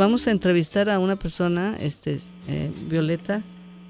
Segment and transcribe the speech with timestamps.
[0.00, 2.16] vamos a entrevistar a una persona, este,
[2.48, 3.42] eh, Violeta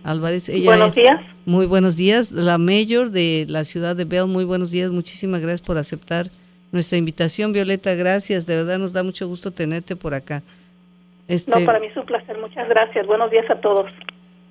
[0.02, 0.48] Álvarez.
[0.48, 1.21] Ella buenos días.
[1.46, 4.26] Muy buenos días, la mayor de la ciudad de Bell.
[4.26, 6.26] Muy buenos días, muchísimas gracias por aceptar
[6.72, 7.94] nuestra invitación, Violeta.
[7.94, 10.42] Gracias, de verdad nos da mucho gusto tenerte por acá.
[11.28, 13.06] Este, no, para mí es un placer, muchas gracias.
[13.06, 13.86] Buenos días a todos.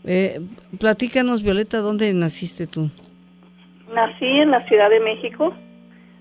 [0.06, 0.40] Eh,
[0.80, 2.90] platícanos, Violeta, ¿dónde naciste tú?
[3.94, 5.54] Nací en la Ciudad de México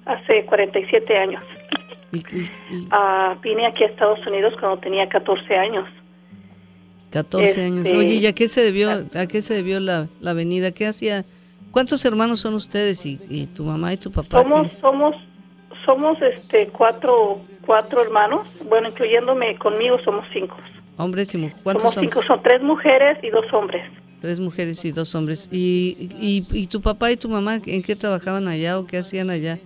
[0.05, 1.45] hace 47 años.
[2.91, 5.89] Ah, vine aquí a Estados Unidos cuando tenía 14 años.
[7.11, 7.87] 14 años.
[7.87, 10.73] Este, Oye, ¿y a qué se debió, a qué se debió la, la venida?
[10.73, 11.25] ¿Qué hacía?
[11.71, 14.43] ¿Cuántos hermanos son ustedes y, tu mamá y tu papá?
[14.43, 15.17] Somos, somos,
[15.85, 18.43] somos este cuatro, cuatro hermanos.
[18.69, 20.57] Bueno, incluyéndome conmigo somos cinco.
[20.97, 21.63] Hombres y mujeres.
[21.63, 23.83] ¿Cuántos somos cinco, son tres mujeres y dos hombres.
[24.21, 25.49] Tres mujeres y dos hombres.
[25.53, 29.31] ¿Y, y, y tu papá y tu mamá en qué trabajaban allá o qué hacían
[29.31, 29.59] allá?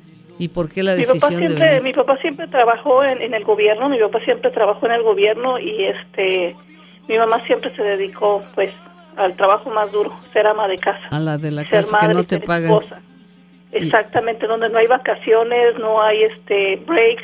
[0.43, 3.89] ¿Y por qué la decisión mi papá siempre, Mi papá siempre trabajó en, el gobierno,
[3.89, 6.57] mi papá siempre trabajó en el gobierno y este
[7.07, 8.73] mi mamá siempre se dedicó pues
[9.17, 11.01] al trabajo más duro, ser ama de casa.
[11.13, 12.81] A la de la casa que no te pagan.
[13.71, 17.23] Exactamente, donde no hay vacaciones, no hay este breaks,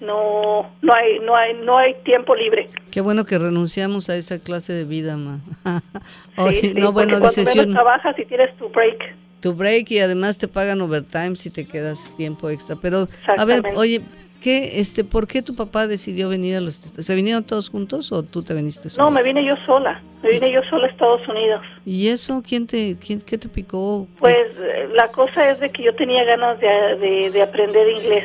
[0.00, 2.68] no no hay no hay no hay tiempo libre.
[2.90, 5.38] Qué bueno que renunciamos a esa clase de vida, ma.
[6.50, 9.25] sí, no, bueno, cuando trabajas y tienes tu break.
[9.40, 12.76] Tu break y además te pagan overtime si te quedas tiempo extra.
[12.76, 14.00] Pero a ver, oye,
[14.40, 18.22] ¿qué este por qué tu papá decidió venir a los ¿Se vinieron todos juntos o
[18.22, 19.04] tú te viniste sola?
[19.04, 20.00] No, me vine yo sola.
[20.22, 21.62] Me vine yo sola a Estados Unidos.
[21.84, 24.08] ¿Y eso quién te quién qué te picó?
[24.18, 24.48] Pues
[24.94, 28.24] la cosa es de que yo tenía ganas de, de aprender inglés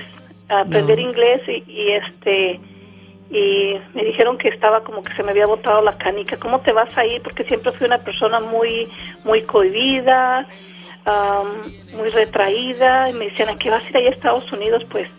[0.59, 2.59] aprender inglés y, este
[3.29, 6.37] y me dijeron que estaba como que se me había botado la canica.
[6.37, 7.21] ¿Cómo te vas a ir?
[7.21, 8.89] Porque siempre fui una persona muy
[9.23, 10.45] muy cohibida,
[11.05, 13.09] muy retraída.
[13.09, 14.83] Y me decían, ¿a qué vas a ir allá a Estados Unidos?
[14.89, 15.09] Pues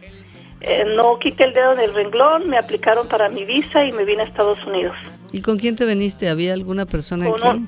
[0.61, 4.23] eh, no quité el dedo del renglón, me aplicaron para mi visa y me vine
[4.23, 4.97] a Estados Unidos.
[5.33, 6.29] ¿Y con quién te viniste?
[6.29, 7.67] ¿Había alguna persona aquí?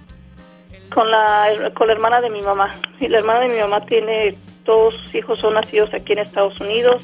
[0.90, 2.72] con la, con la hermana de mi mamá.
[3.00, 6.60] Y la hermana de mi mamá tiene, todos sus hijos son nacidos aquí en Estados
[6.60, 7.02] Unidos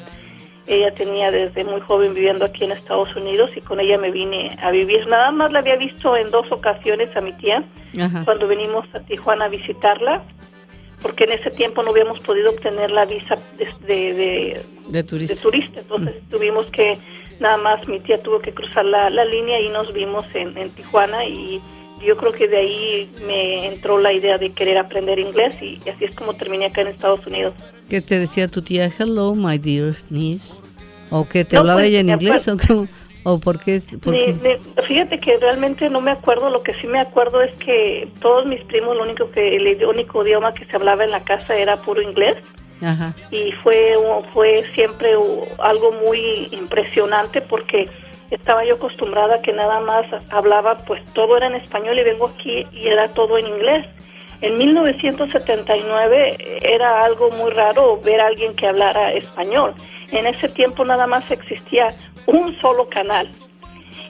[0.67, 4.57] ella tenía desde muy joven viviendo aquí en Estados Unidos y con ella me vine
[4.61, 5.05] a vivir.
[5.07, 7.63] Nada más la había visto en dos ocasiones a mi tía
[8.25, 10.23] cuando venimos a Tijuana a visitarla,
[11.01, 15.79] porque en ese tiempo no habíamos podido obtener la visa de, de, turista.
[15.79, 16.97] Entonces tuvimos que,
[17.39, 21.25] nada más mi tía tuvo que cruzar la, línea y nos vimos en, en Tijuana
[21.25, 21.61] y
[22.05, 26.05] yo creo que de ahí me entró la idea de querer aprender inglés y, así
[26.05, 27.53] es como terminé acá en Estados Unidos.
[27.89, 28.89] ¿Qué te decía tu tía?
[28.97, 30.61] Hello, my dear niece.
[31.09, 32.57] ¿O que te hablaba pues, ella en inglés o
[33.23, 33.79] ¿O por qué?
[34.87, 38.63] fíjate que realmente no me acuerdo, lo que sí me acuerdo es que todos mis
[38.63, 42.01] primos, lo único que el único idioma que se hablaba en la casa era puro
[42.01, 42.37] inglés.
[42.81, 43.15] Ajá.
[43.29, 43.93] Y fue,
[44.33, 45.13] fue siempre
[45.59, 47.87] algo muy impresionante porque
[48.31, 52.27] estaba yo acostumbrada a que nada más hablaba, pues todo era en español y vengo
[52.27, 53.85] aquí y era todo en inglés.
[54.41, 59.75] En 1979 era algo muy raro ver a alguien que hablara español.
[60.11, 63.29] En ese tiempo nada más existía un solo canal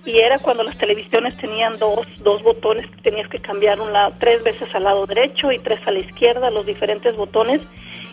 [0.05, 4.15] y era cuando las televisiones tenían dos, dos botones que tenías que cambiar un lado,
[4.19, 7.61] tres veces al lado derecho y tres a la izquierda, los diferentes botones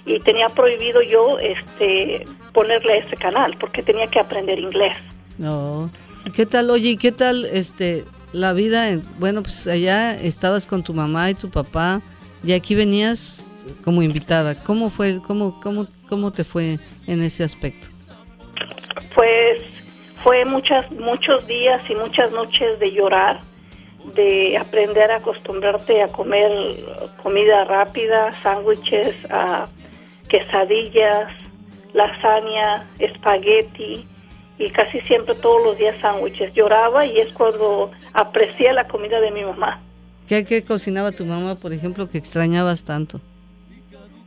[0.04, 4.96] y tenía prohibido yo este ponerle ese canal porque tenía que aprender inglés.
[5.38, 5.90] No.
[6.34, 8.86] ¿Qué tal, oye, qué tal este la vida?
[9.18, 12.00] bueno, pues allá estabas con tu mamá y tu papá
[12.42, 13.50] y aquí venías
[13.84, 14.54] como invitada.
[14.62, 17.88] ¿Cómo fue, cómo, cómo, cómo te fue en ese aspecto?
[19.14, 19.62] Pues
[20.22, 23.40] fue muchas, muchos días y muchas noches de llorar,
[24.14, 26.50] de aprender a acostumbrarte a comer
[27.22, 29.16] comida rápida, sándwiches,
[30.28, 31.32] quesadillas,
[31.92, 34.06] lasaña, espagueti
[34.58, 36.52] y casi siempre todos los días sándwiches.
[36.54, 39.80] Lloraba y es cuando aprecié la comida de mi mamá.
[40.26, 43.20] ¿Qué, ¿Qué cocinaba tu mamá, por ejemplo, que extrañabas tanto?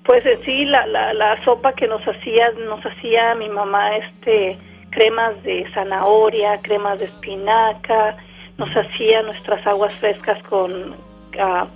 [0.04, 4.58] Pues en sí, la, la, la sopa que nos hacía, nos hacía mi mamá, este,
[4.90, 8.18] cremas de zanahoria, cremas de espinaca,
[8.58, 10.96] nos hacía nuestras aguas frescas con,
[11.40, 11.68] ah,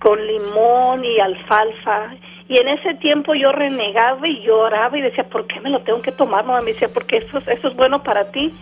[0.00, 2.14] con limón y alfalfa
[2.48, 6.00] y en ese tiempo yo renegaba y lloraba y decía, ¿por qué me lo tengo
[6.00, 6.44] que tomar?
[6.44, 8.52] No, me decía, porque eso, eso es bueno para ti.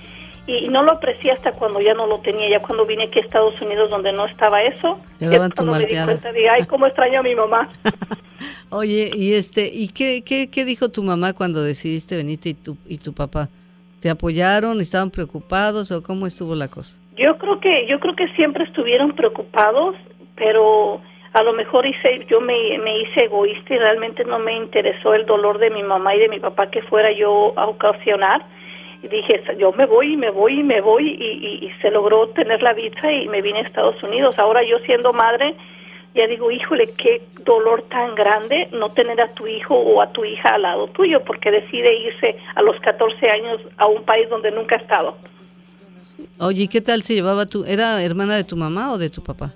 [0.47, 3.23] Y, no lo aprecié hasta cuando ya no lo tenía, ya cuando vine aquí a
[3.23, 4.99] Estados Unidos donde no estaba eso.
[5.19, 7.69] Te daban tu me di cuenta de, ay, cómo extraño a mi mamá.
[8.71, 12.77] Oye, y este, ¿y qué, qué, qué dijo tu mamá cuando decidiste venirte y tu,
[12.87, 13.49] y tu papá?
[14.01, 14.81] ¿Te apoyaron?
[14.81, 16.99] ¿Estaban preocupados o cómo estuvo la cosa?
[17.17, 19.95] Yo creo que, yo creo que siempre estuvieron preocupados,
[20.35, 21.01] pero
[21.35, 25.27] a lo mejor hice, yo me, me hice egoísta y realmente no me interesó el
[25.27, 28.47] dolor de mi mamá y de mi papá que fuera yo a ocasionar.
[29.03, 32.63] y dije, yo me voy y me voy y me voy y, se logró tener
[32.63, 34.39] la visa y me vine a Estados Unidos.
[34.39, 35.57] Ahora yo siendo madre,
[36.15, 40.25] ya digo, híjole, qué dolor tan grande no tener a tu hijo o a tu
[40.25, 44.53] hija al lado tuyo porque decide irse a los 14 años a un país donde
[44.53, 45.17] nunca ha estado.
[46.39, 47.65] Oye, ¿qué tal se llevaba tú?
[47.67, 49.53] ¿Era hermana de tu mamá o de tu papá?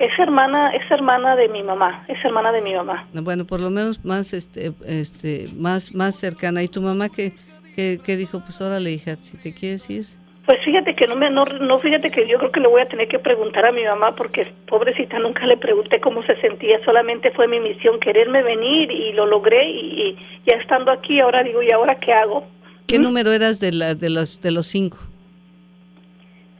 [0.00, 3.06] Es hermana, es hermana de mi mamá, es hermana de mi mamá.
[3.12, 6.62] Bueno, por lo menos más, este, este, más, más cercana.
[6.62, 7.32] ¿Y tu mamá qué,
[7.76, 8.40] qué, dijo?
[8.40, 10.06] Pues órale, hija, si te quieres ir.
[10.46, 12.86] Pues fíjate que no me, no, no, fíjate que yo creo que le voy a
[12.86, 17.30] tener que preguntar a mi mamá porque pobrecita nunca le pregunté cómo se sentía, solamente
[17.32, 20.16] fue mi misión quererme venir y lo logré y,
[20.46, 22.46] ya estando aquí ahora digo, ¿y ahora qué hago?
[22.88, 23.02] ¿Qué ¿Mm?
[23.02, 24.96] número eras de, la, de, los, de los cinco?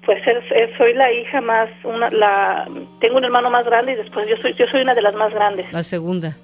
[0.05, 0.19] Pues
[0.79, 2.69] soy la hija más, una, la,
[3.01, 5.33] tengo un hermano más grande y después yo soy, yo soy una de las más
[5.33, 5.71] grandes.
[5.73, 6.37] La segunda.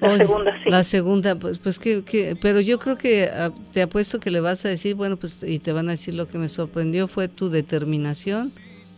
[0.00, 0.70] La segunda, sí.
[0.70, 4.64] La segunda, pues, pues que, pero yo creo que ah, te apuesto que le vas
[4.64, 7.50] a decir, bueno, pues, y te van a decir lo que me sorprendió fue tu
[7.50, 8.52] determinación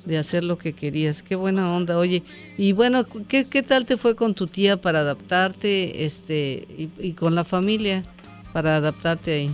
[0.04, 1.22] de hacer lo que querías.
[1.22, 2.22] Qué buena onda, oye.
[2.58, 7.12] Y bueno, ¿qué, qué tal te fue con tu tía para adaptarte, este, y, y
[7.12, 8.04] con la familia
[8.52, 9.50] para adaptarte ahí?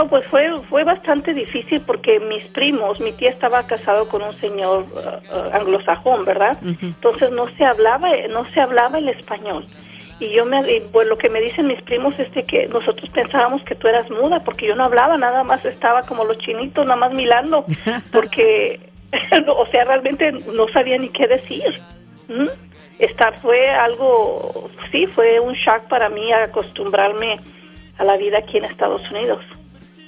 [0.00, 4.32] No, pues fue fue bastante difícil porque mis primos, mi tía estaba casado con un
[4.40, 6.56] señor uh, uh, anglosajón, ¿verdad?
[6.62, 9.66] Entonces no se hablaba no se hablaba el español.
[10.18, 13.74] Y yo me pues lo que me dicen mis primos es que nosotros pensábamos que
[13.74, 17.12] tú eras muda porque yo no hablaba, nada más estaba como los chinitos, nada más
[17.12, 17.66] milando,
[18.14, 18.80] porque
[19.54, 21.78] o sea, realmente no sabía ni qué decir.
[22.98, 27.36] Estar fue algo sí, fue un shock para mí acostumbrarme
[27.98, 29.44] a la vida aquí en Estados Unidos.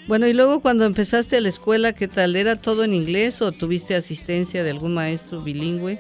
[0.08, 2.34] Bueno, y luego cuando empezaste a la escuela, ¿qué tal?
[2.34, 5.98] ¿Era todo en inglés o tuviste asistencia de algún maestro bilingüe?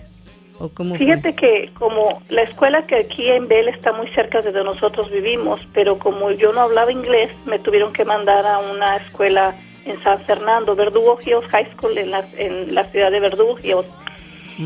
[0.58, 4.52] ¿O cómo Fíjate que como la escuela que aquí en Bell está muy cerca de
[4.52, 8.96] donde nosotros vivimos, pero como yo no hablaba inglés, me tuvieron que mandar a una
[8.96, 9.54] escuela
[9.84, 13.88] en San Fernando, Verdugo Hills High School, en la, en la ciudad de Verdugo Hills.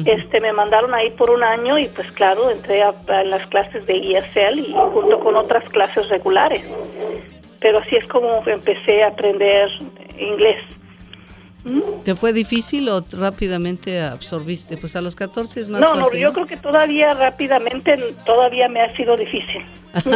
[0.04, 3.86] Este, me mandaron ahí por un año y pues claro, entré a, a, las clases
[3.86, 6.64] de ESL y junto con otras clases regulares
[7.60, 9.68] pero así es como empecé a aprender
[10.18, 10.62] inglés.
[12.04, 14.76] ¿Te fue difícil o rápidamente absorbiste?
[14.76, 18.80] Pues a los 14 es más no, No, yo creo que todavía rápidamente, todavía me
[18.80, 19.64] ha sido difícil.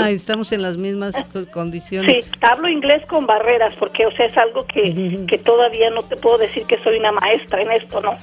[0.09, 1.17] estamos en las mismas
[1.53, 2.25] condiciones.
[2.25, 6.17] Sí, hablo inglés con barreras, porque o sea, es algo que, que todavía no te
[6.17, 8.17] puedo decir que soy una maestra en esto, ¿no?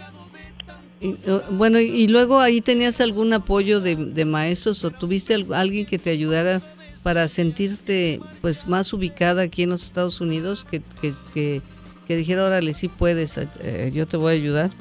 [1.51, 6.09] bueno, y luego ahí tenías algún apoyo de, de maestros o tuviste alguien que te
[6.09, 6.59] ayudara
[7.07, 11.61] para sentirte pues más ubicada aquí en los Estados Unidos, que, que,
[12.05, 14.71] que, dijera, órale, sí puedes, eh, yo te voy a ayudar?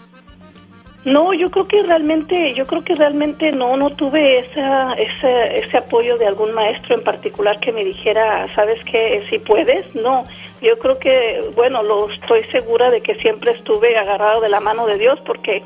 [1.05, 5.76] No, yo creo que realmente, yo creo que realmente no, no tuve esa, ese, ese
[5.76, 10.25] apoyo de algún maestro en particular que me dijera, sabes que si puedes, no.
[10.61, 14.84] Yo creo que, bueno, lo estoy segura de que siempre estuve agarrado de la mano
[14.88, 15.62] de Dios porque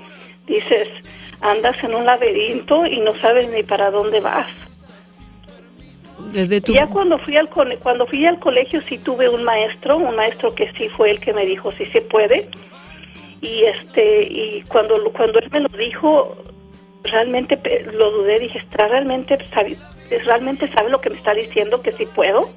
[0.46, 0.88] dices,
[1.40, 4.46] andas en un laberinto y no sabes ni para dónde vas.
[6.74, 10.70] Ya cuando fui al cuando fui al colegio sí tuve un maestro, un maestro que
[10.76, 12.48] sí fue el que me dijo si se puede.
[13.40, 16.36] Y este y cuando cuando él me lo dijo
[17.02, 17.58] realmente
[17.92, 19.76] lo dudé, dije, ¿está realmente sabe,
[20.24, 22.50] realmente sabe lo que me está diciendo que sí puedo?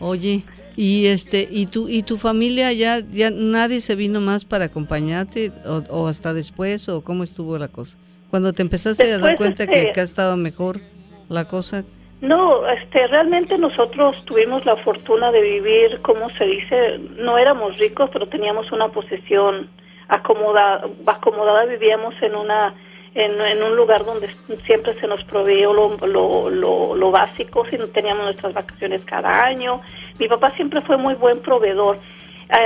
[0.00, 0.42] Oye,
[0.76, 5.52] y este y tu y tu familia ya ya nadie se vino más para acompañarte
[5.90, 7.96] o, hasta después o cómo estuvo la cosa
[8.30, 10.80] cuando te empezaste a dar cuenta que acá estaba mejor
[11.28, 11.84] la cosa?
[12.20, 18.08] No, este, realmente nosotros tuvimos la fortuna de vivir, como se dice, no éramos ricos,
[18.12, 19.68] pero teníamos una posesión
[20.08, 22.74] acomodada, acomodada vivíamos en una
[23.14, 24.28] en, un lugar donde
[24.66, 29.80] siempre se nos proveía lo, lo, lo, lo básico, si teníamos nuestras vacaciones cada año.
[30.18, 31.98] Mi papá siempre fue muy buen proveedor.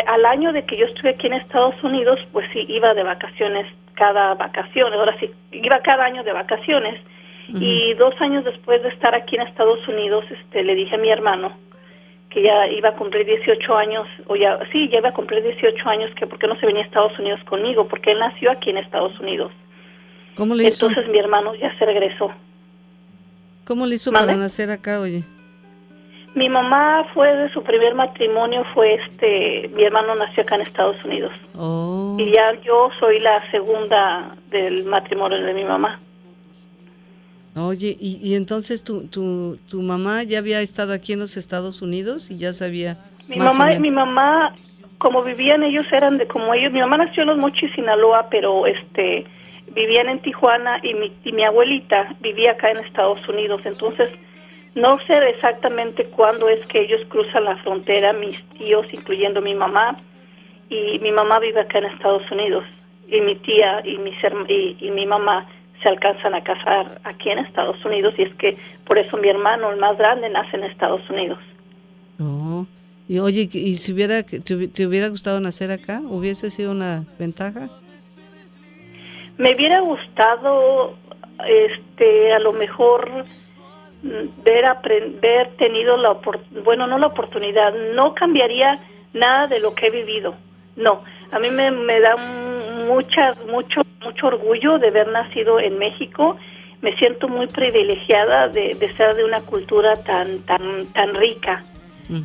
[0.07, 3.67] al año de que yo estuve aquí en Estados Unidos, pues sí, iba de vacaciones
[3.95, 7.01] cada vacaciones, ahora sí, iba cada año de vacaciones
[7.49, 11.11] y dos años después de estar aquí en Estados Unidos, este, le dije a mi
[11.11, 11.57] hermano
[12.31, 15.89] que ya iba a cumplir 18 años, o ya, sí, ya iba a cumplir 18
[15.89, 18.71] años, que por qué no se venía a Estados Unidos conmigo, porque él nació aquí
[18.71, 19.51] en Estados Unidos.
[20.37, 20.89] ¿Cómo le hizo?
[20.89, 22.31] Entonces mi hermano ya se regresó.
[23.65, 25.25] ¿Cómo le hizo para nacer acá, oye?
[26.35, 31.03] Mi mamá fue de su primer matrimonio, fue este, mi hermano nació acá en Estados
[31.05, 31.33] Unidos.
[31.57, 32.17] Oh.
[32.19, 35.99] Y ya yo soy la segunda del matrimonio de mi mamá.
[37.59, 41.83] Oye, y, y entonces tu, tu, tu mamá ya había estado aquí en los Estados
[41.83, 42.99] Unidos y ya sabía.
[43.29, 44.55] Mi mamá, mi mamá,
[44.99, 46.73] como vivían ellos eran de como ellos.
[46.73, 49.27] Mi mamá nació en Los Mochis, Sinaloa, pero este
[49.75, 53.61] vivían en Tijuana y mi, y mi abuelita vivía acá en Estados Unidos.
[53.65, 54.11] Entonces
[54.75, 59.99] No sé exactamente cuándo es que ellos cruzan la frontera, mis tíos, incluyendo mi mamá,
[60.71, 62.65] y mi mamá vive acá en Estados Unidos,
[63.09, 64.13] y mi tía y, mi
[64.49, 65.49] y, y mi mamá
[65.83, 68.57] se alcanzan a casar aquí en Estados Unidos, y es que
[68.87, 71.39] por eso mi hermano, el más grande, nace en Estados Unidos.
[72.21, 72.67] Oh.
[73.09, 76.01] Y oye, ¿y si hubiera, te, te hubiera gustado nacer acá?
[76.05, 77.71] ¿Hubiese sido una ventaja?
[79.39, 80.97] Me hubiera gustado,
[81.47, 83.25] este, a lo mejor
[84.03, 86.19] mm, ver, aprender, tenido la
[86.65, 88.81] bueno, no la oportunidad, no cambiaría
[89.15, 90.35] nada de lo que he vivido.
[90.77, 92.17] No, a mí me, me da
[92.87, 96.37] mucha, mucho, mucho orgullo de haber nacido en México.
[96.81, 101.65] Me siento muy privilegiada de, de ser de una cultura tan, tan, tan rica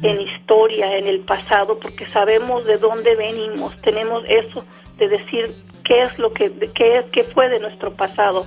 [0.01, 4.65] en historia, en el pasado, porque sabemos de dónde venimos, tenemos eso
[4.97, 5.51] de decir
[5.83, 8.45] qué es lo que, qué es, qué fue de nuestro pasado.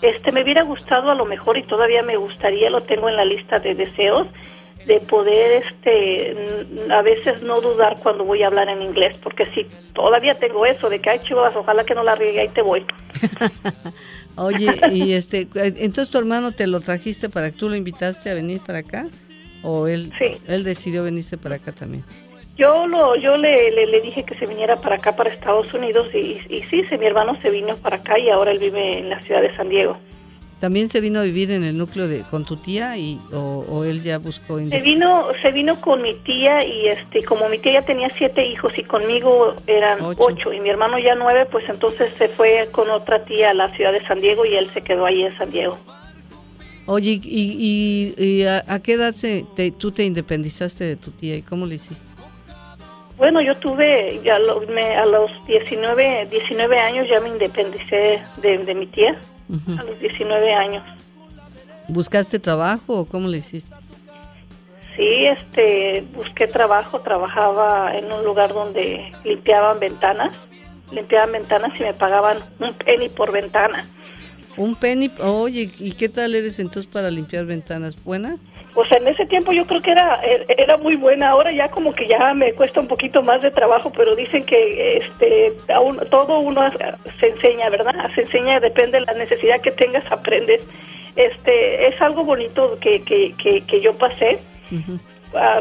[0.00, 3.24] Este, me hubiera gustado a lo mejor y todavía me gustaría, lo tengo en la
[3.24, 4.26] lista de deseos,
[4.86, 9.66] de poder este a veces no dudar cuando voy a hablar en inglés porque si
[9.92, 12.84] todavía tengo eso de que ay chivas ojalá que no la riegue ahí te voy
[14.36, 18.34] oye y este entonces tu hermano te lo trajiste para que tú lo invitaste a
[18.34, 19.06] venir para acá
[19.62, 20.12] ¿O él,
[20.48, 22.04] él decidió venirse para acá también?
[22.56, 26.38] Yo lo, yo le, le, dije que se viniera para acá, para Estados Unidos, y,
[26.48, 29.40] y sí, mi hermano se vino para acá y ahora él vive en la ciudad
[29.40, 29.96] de San Diego.
[30.62, 34.00] ¿También se vino a vivir en el núcleo de con tu tía y o, él
[34.00, 34.58] ya buscó?
[34.60, 38.46] Se vino, se vino con mi tía y este, como mi tía ya tenía siete
[38.46, 40.52] hijos y conmigo eran ocho.
[40.52, 43.90] y mi hermano ya nueve, pues entonces se fue con otra tía a la ciudad
[43.90, 45.76] de San Diego y él se quedó ahí en San Diego.
[46.86, 49.44] Oye, ¿y, a, qué edad se,
[49.76, 52.08] tú te independizaste de tu tía y cómo le hiciste?
[53.16, 54.38] Bueno, yo tuve, ya
[54.68, 59.16] me, a los 19, 19 años ya me independicé de, mi tía,
[59.78, 60.84] a los 19 años.
[61.88, 63.74] ¿Buscaste trabajo o cómo le hiciste?
[64.96, 70.32] Sí, este, busqué trabajo, trabajaba en un lugar donde limpiaban ventanas,
[70.90, 73.86] limpiaban ventanas y me pagaban un penny por ventana.
[74.56, 77.96] Un penny, oye, ¿y qué tal eres entonces para limpiar ventanas?
[78.04, 78.36] ¿Buena?
[78.74, 81.30] Pues en ese tiempo yo creo que era era muy buena.
[81.30, 84.96] Ahora ya como que ya me cuesta un poquito más de trabajo, pero dicen que
[84.96, 85.52] este
[86.10, 86.62] todo uno
[87.20, 88.10] se enseña, ¿verdad?
[88.14, 90.66] Se enseña, depende de la necesidad que tengas, aprendes.
[91.16, 93.34] Este es algo bonito que, que,
[93.66, 94.38] que, yo pasé.
[95.34, 95.60] Ah,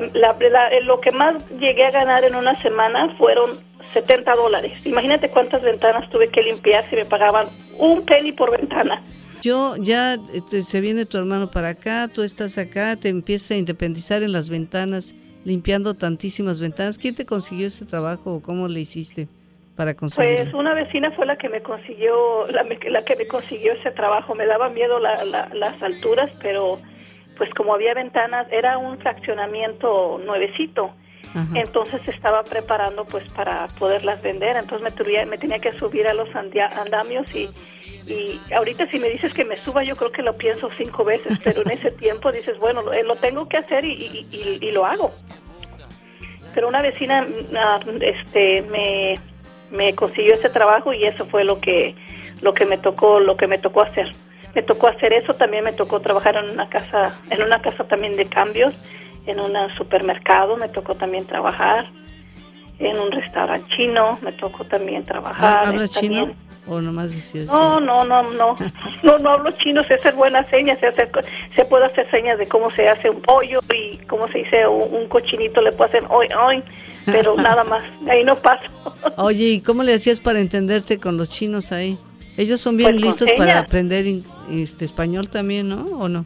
[0.84, 3.60] lo que más llegué a ganar en una semana fueron
[3.94, 4.74] 70 dólares.
[4.86, 9.02] Imagínate cuántas ventanas tuve que limpiar si me pagaban un penny por ventana.
[9.42, 13.56] Yo ya este, se viene tu hermano para acá, tú estás acá, te empiezas a
[13.56, 16.98] independizar en las ventanas, limpiando tantísimas ventanas.
[16.98, 19.28] ¿Quién te consiguió ese trabajo o cómo le hiciste
[19.76, 20.44] para conseguirlo?
[20.44, 24.36] Pues una vecina fue la que me consiguió, la, la que me consiguió ese trabajo.
[24.36, 26.80] Me daba miedo las alturas, pero
[27.38, 30.94] pues como había ventanas, era un fraccionamiento nuevecito
[31.56, 36.28] entonces estaba preparando pues para poderlas vender, entonces me, me tenía que subir a los
[36.36, 37.50] andamios y,
[38.08, 41.40] y ahorita si me dices que me suba yo creo que lo pienso cinco veces,
[41.44, 45.12] pero en ese tiempo dices, bueno, lo, eh, tengo que hacer y, y, lo hago.
[46.54, 49.20] Pero una vecina ah, este me,
[49.72, 51.96] me consiguió ese trabajo y eso fue lo que
[52.42, 54.12] lo que me tocó lo que me tocó hacer
[54.56, 58.18] me tocó hacer eso también me tocó trabajar en una casa en una casa también
[58.18, 58.74] de cambios
[59.26, 61.86] en un supermercado, me tocó también trabajar,
[62.80, 65.68] en un restaurante chino, me tocó también trabajar.
[65.68, 66.32] ¿Hablas chino?
[66.68, 68.58] ¿O nomás decías No, no, no, no,
[69.04, 71.10] no, no hablo chino, sé hacer buenas señas, sé, hacer,
[71.56, 75.08] se puede hacer señas de cómo se hace un pollo y cómo se dice un,
[75.08, 76.64] cochinito, le puedo hacer hoy, hoy,
[77.06, 78.70] pero nada más, ahí no paso.
[79.18, 81.98] Oye, ¿y cómo le hacías para entenderte con los chinos ahí?
[82.38, 84.06] Ellos son bien pues listos para aprender
[84.50, 85.86] este español también, ¿no?
[85.98, 86.26] ¿O no?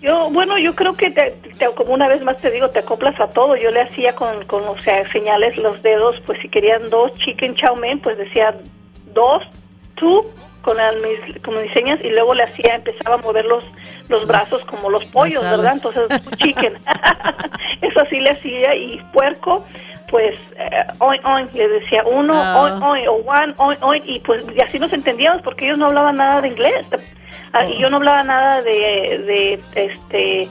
[0.00, 1.34] Yo, bueno, yo creo que te,
[1.76, 3.54] como una vez más te digo, te acoplas a todo.
[3.56, 7.54] Yo le hacía con, con, o sea, señales los dedos, pues si querían dos chicken
[7.54, 8.54] chow mein, pues decía
[9.12, 9.42] dos,
[10.00, 10.26] two,
[10.62, 13.64] con, mis, con mis señas, y luego le hacía, empezaba a mover los,
[14.08, 15.74] los brazos como los pollos, ¿verdad?
[15.74, 16.74] Entonces, chicken.
[17.82, 19.64] Eso sí le hacía, y puerco,
[20.10, 24.44] pues, eh, oin, oin, le decía uno, oin, oin, o one, oin, oin, y pues
[24.56, 26.84] y así nos entendíamos porque ellos no hablaban nada de inglés
[27.52, 30.48] Ah, y yo no hablaba nada de, este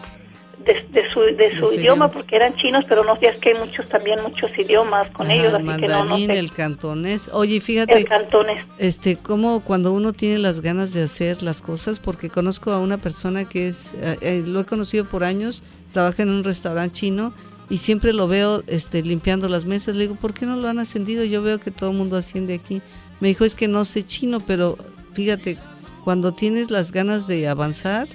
[0.66, 3.88] de, su, de su, idioma porque eran chinos, pero no sé, es que hay muchos
[3.88, 6.38] también muchos idiomas con ellos, así que no, no sé.
[6.38, 7.30] el cantonés.
[7.34, 8.66] Oye, fíjate, el cantonés.
[8.78, 12.98] este, como cuando uno tiene las ganas de hacer las cosas, porque conozco a una
[12.98, 17.34] persona que es, eh, eh, lo he conocido por años, trabaja en un restaurante chino
[17.70, 19.96] y siempre lo veo este, limpiando las mesas.
[19.96, 21.24] Le digo, ¿por qué no lo han ascendido?
[21.24, 22.82] Yo veo que todo el mundo asciende aquí.
[23.20, 24.78] Me dijo, es que no sé chino, pero
[25.14, 25.58] fíjate,
[26.04, 28.08] cuando tienes las ganas de avanzar,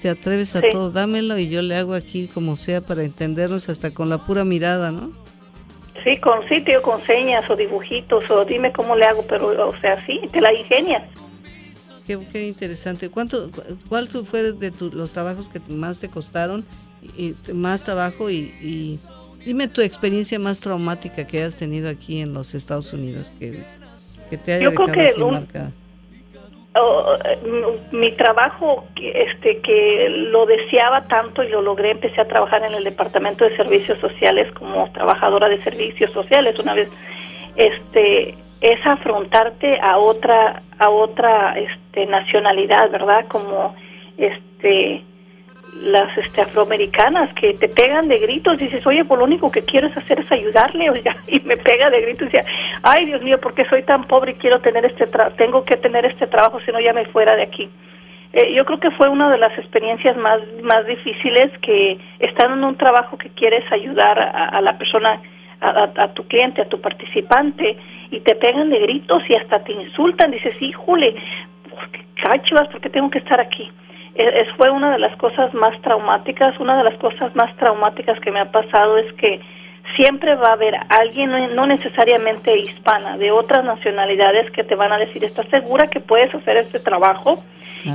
[0.00, 3.92] te atreves a todo, dámelo y yo le hago aquí como sea para entendernos hasta
[3.92, 5.12] con la pura mirada, ¿no?
[6.04, 10.04] Sí, con sitio, con señas o dibujitos o dime cómo le hago, pero o sea,
[10.06, 11.02] sí, te la ingenias.
[12.06, 13.10] Qué, qué interesante.
[13.10, 13.50] ¿Cuánto,
[13.88, 16.64] ¿Cuál fue de los trabajos que más te costaron,
[17.16, 18.98] y, más trabajo y,
[19.44, 23.62] dime tu experiencia más traumática que has tenido aquí en los Estados Unidos, que,
[24.28, 25.72] que te haya Yo dejado creo que marcada?
[27.90, 32.84] Mi trabajo este que lo deseaba tanto y lo logré empecé a trabajar en el
[32.84, 36.88] departamento de servicios sociales como trabajadora de servicios sociales una vez
[37.56, 43.74] este es afrontarte a otra a otra este nacionalidad verdad como
[44.16, 45.02] este
[45.82, 49.86] las este, afroamericanas que te pegan de gritos, dices, oye, pues lo único que quiero
[49.88, 52.44] es hacer es ayudarle, oiga, y me pega de gritos y dice,
[52.82, 56.04] ay Dios mío, ¿por qué soy tan pobre y quiero tener este tengo que tener
[56.04, 57.68] este trabajo si no ya me fuera de aquí?
[58.32, 62.62] Eh, yo creo que fue una de las experiencias más, más difíciles que estar en
[62.62, 65.20] un trabajo que quieres ayudar a, la persona,
[65.60, 67.76] a, tu cliente, a tu participante,
[68.10, 71.14] y te pegan de gritos y hasta te insultan, dices, híjole,
[71.70, 72.68] ¿por qué cachivas?
[72.68, 73.68] ¿Por qué tengo que estar aquí?
[74.14, 76.58] Es, fue una de las cosas más traumáticas.
[76.60, 79.40] Una de las cosas más traumáticas que me ha pasado es que
[79.96, 84.98] siempre va a haber alguien, no necesariamente hispana, de otras nacionalidades que te van a
[84.98, 87.42] decir, ¿estás segura que puedes hacer este trabajo?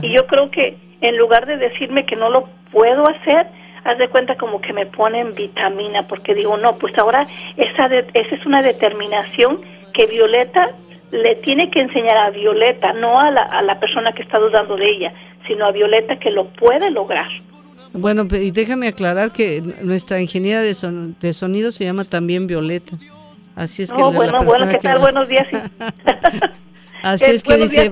[0.01, 3.48] Y yo creo que en lugar de decirme que no lo puedo hacer,
[3.84, 7.22] haz de cuenta como que me ponen vitamina, porque digo, no, pues ahora
[7.55, 9.62] esa, esa es una determinación
[9.93, 10.72] que Violeta
[11.12, 14.75] le tiene que enseñar a Violeta, no a la, a la persona que está dudando
[14.75, 15.13] de ella,
[15.47, 17.27] sino a Violeta que lo puede lograr.
[17.93, 20.75] Bueno, y déjame aclarar que nuestra ingeniera de,
[21.19, 22.97] de sonido se llama también Violeta.
[23.55, 24.99] Así es que oh, bueno, bueno, ¿qué tal?
[24.99, 25.47] Buenos días.
[27.03, 27.91] Así es que dice,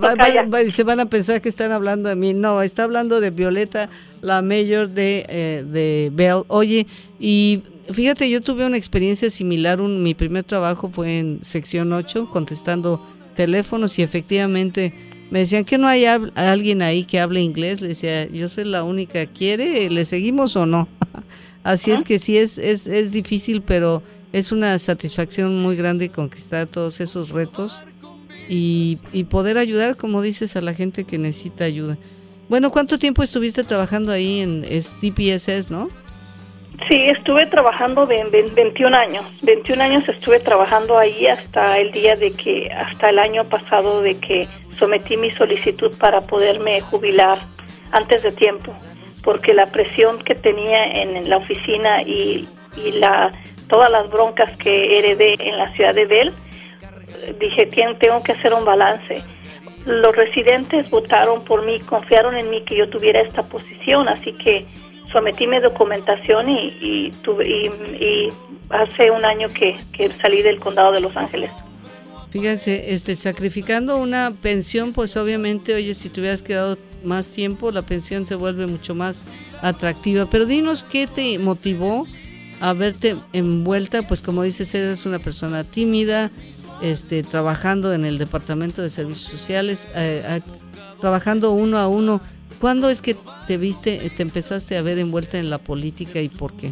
[0.70, 2.34] se van a pensar que están hablando de mí.
[2.34, 3.88] No, está hablando de Violeta,
[4.22, 6.44] la mayor de, eh, de Bell.
[6.48, 6.88] Oye,
[7.20, 9.82] y fíjate, yo tuve una experiencia similar.
[9.82, 13.00] Un, mi primer trabajo fue en sección 8, contestando
[13.36, 14.94] teléfonos y efectivamente
[15.32, 17.82] me decían que no hay alguien ahí que hable inglés.
[17.82, 19.26] Le decía, yo soy la única.
[19.26, 19.90] ¿Quiere?
[19.90, 20.88] ¿Le seguimos o no?
[21.64, 26.68] Así es que sí, es, es, es difícil, pero es una satisfacción muy grande conquistar
[26.68, 27.84] todos esos retos
[28.50, 31.98] y, y poder ayudar, como dices, a la gente que necesita ayuda.
[32.50, 35.90] Bueno, ¿cuánto tiempo estuviste trabajando ahí en TPSS, no?
[36.88, 39.26] Sí, estuve trabajando 21 años.
[39.44, 44.16] 21 años estuve trabajando ahí hasta el día de que, hasta el año pasado de
[44.16, 47.40] que sometí mi solicitud para poderme jubilar
[47.92, 48.76] antes de tiempo,
[49.24, 53.32] porque la presión que tenía en, la oficina y, y la,
[53.68, 56.34] todas las broncas que heredé en la ciudad de Bell,
[57.40, 57.68] dije,
[58.00, 59.24] tengo que hacer un balance.
[59.86, 64.66] Los residentes votaron por mí, confiaron en mí que yo tuviera esta posición, así que
[65.12, 68.30] sometí mi documentación y, tuve, y,
[68.70, 69.78] hace un año que,
[70.22, 71.52] salí del condado de Los Ángeles.
[72.34, 77.84] Fíjense, este, sacrificando una pensión, pues obviamente, oye, si te hubieras quedado más tiempo, la
[77.84, 79.26] pensión se vuelve mucho más
[79.62, 80.28] atractiva.
[80.28, 82.08] Pero dinos qué te motivó
[82.60, 86.32] a verte envuelta, pues como dices, eres una persona tímida,
[86.82, 90.42] este, trabajando en el Departamento de Servicios Sociales, eh,
[91.00, 92.20] trabajando uno a uno
[92.64, 96.54] ¿Cuándo es que te viste, te empezaste a ver envuelta en la política y por
[96.54, 96.72] qué?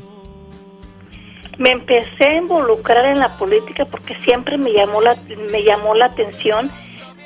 [1.62, 5.16] Me empecé a involucrar en la política porque siempre me llamó la,
[5.52, 6.72] me llamó la atención,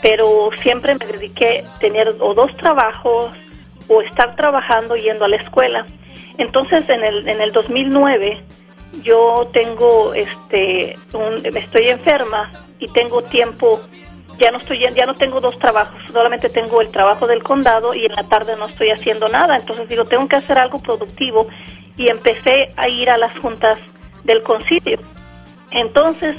[0.01, 3.31] pero siempre me dediqué a tener o dos trabajos
[3.87, 5.85] o estar trabajando yendo a la escuela.
[6.37, 8.43] Entonces en el, en el 2009
[9.03, 13.79] yo tengo, este, un, estoy enferma y tengo tiempo
[14.37, 18.05] ya no estoy ya no tengo dos trabajos, solamente tengo el trabajo del condado y
[18.05, 21.47] en la tarde no estoy haciendo nada, entonces digo, tengo que hacer algo productivo
[21.95, 23.79] y empecé a ir a las juntas
[24.25, 24.99] del concilio.
[25.71, 26.35] Entonces,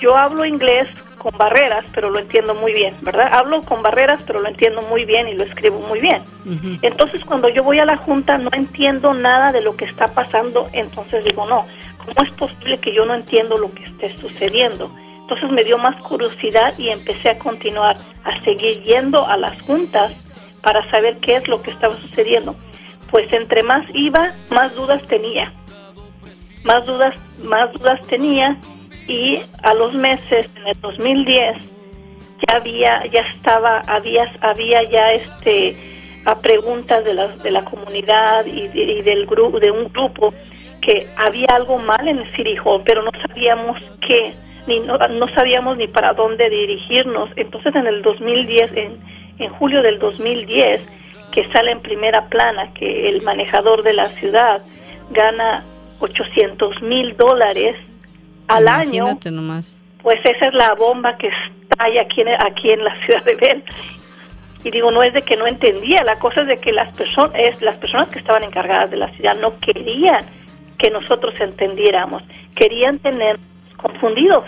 [0.00, 3.28] yo hablo inglés con barreras, pero lo entiendo muy bien, ¿verdad?
[3.32, 6.22] Hablo con barreras, pero lo entiendo muy bien y lo escribo muy bien.
[6.80, 10.70] Entonces, cuando yo voy a la junta no entiendo nada de lo que está pasando,
[10.72, 11.66] entonces digo, no,
[11.98, 14.90] ¿cómo es posible que yo no entiendo lo que esté sucediendo?
[15.20, 20.12] Entonces me dio más curiosidad y empecé a continuar, a seguir yendo a las juntas
[20.62, 22.56] para saber qué es lo que estaba sucediendo.
[23.10, 25.52] Pues entre más iba, más dudas tenía.
[26.64, 28.56] Más dudas, más dudas tenía
[29.06, 31.56] y a los meses, en el 2010,
[32.46, 35.76] ya había, ya estaba, había, había ya este
[36.26, 40.34] a preguntas de la, de la comunidad y, y del grupo, de un grupo
[40.82, 44.34] que había algo mal en el City Hall, pero no sabíamos qué
[44.66, 44.98] ni no,
[45.34, 47.30] sabíamos ni para dónde dirigirnos.
[47.36, 48.98] Entonces en el 2010, en,
[49.38, 50.80] en julio del 2010,
[51.32, 54.60] que sale en primera plana que el manejador de la ciudad
[55.10, 55.64] gana
[56.00, 57.76] 800 mil dólares
[58.48, 59.82] al año, nomás.
[60.02, 63.64] pues esa es la bomba que está aquí en, aquí en la ciudad de Bell.
[64.62, 67.32] Y digo, no es de que no entendía, la cosa es de que las, personas
[67.38, 70.26] es, las personas que estaban encargadas de la ciudad no querían
[70.76, 72.22] que nosotros entendiéramos,
[72.54, 73.38] querían tener
[73.76, 74.44] confundidos.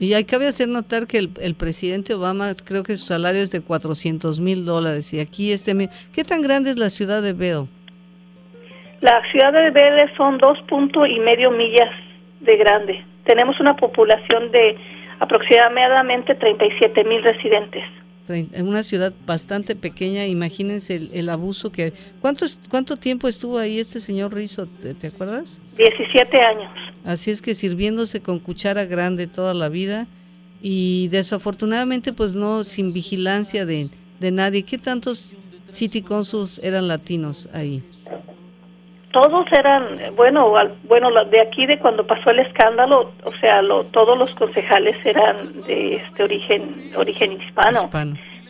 [0.00, 3.50] Y hay cabe hacer notar que el, el, presidente Obama creo que su salario es
[3.50, 5.90] de 400 mil dólares y aquí este...
[6.12, 7.68] ¿Qué tan grande es la ciudad de Bell?
[9.00, 11.90] La ciudad de Bell son dos puntos y medio millas
[12.40, 13.04] de grande.
[13.24, 14.76] Tenemos una población de
[15.20, 17.84] aproximadamente 37 mil residentes.
[18.28, 21.92] En una ciudad bastante pequeña, imagínense el, abuso que...
[22.20, 24.68] ¿cuánto, ¿Cuánto tiempo estuvo ahí este señor Rizzo?
[24.68, 25.60] ¿Te, acuerdas?
[25.76, 26.70] 17 años.
[27.04, 30.06] Así es que sirviéndose con cuchara grande toda la vida
[30.62, 33.88] y desafortunadamente pues no sin vigilancia de,
[34.20, 34.62] de nadie.
[34.62, 35.34] ¿Qué tantos
[35.70, 37.82] city consuls eran latinos ahí?
[39.12, 44.32] Todos eran, bueno, bueno, de aquí de cuando pasó el escándalo, o sea, todos los
[44.36, 47.90] concejales eran de este origen, origen hispano.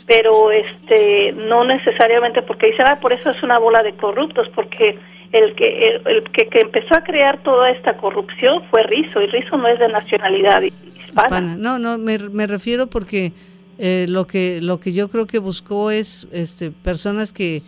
[0.06, 4.98] Pero este, no necesariamente porque dicen, ah, por eso es una bola de corruptos, porque
[5.32, 9.68] el que, el, que, empezó a crear toda esta corrupción fue Rizo, y Rizo no
[9.68, 11.54] es de nacionalidad hispana.
[11.56, 13.32] No, no, me, me refiero porque
[13.78, 17.62] eh, lo que lo que yo creo que buscó es este personas que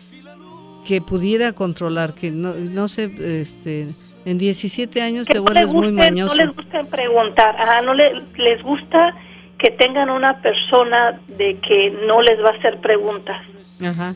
[0.85, 3.89] que pudiera controlar, que no, no sé, este,
[4.25, 6.35] en 17 años te vuelves muy mañoso.
[6.35, 9.15] No les gusta preguntar, ajá, no les gusta
[9.57, 13.41] que tengan una persona de que no les va a hacer preguntas.
[13.81, 14.15] Ajá.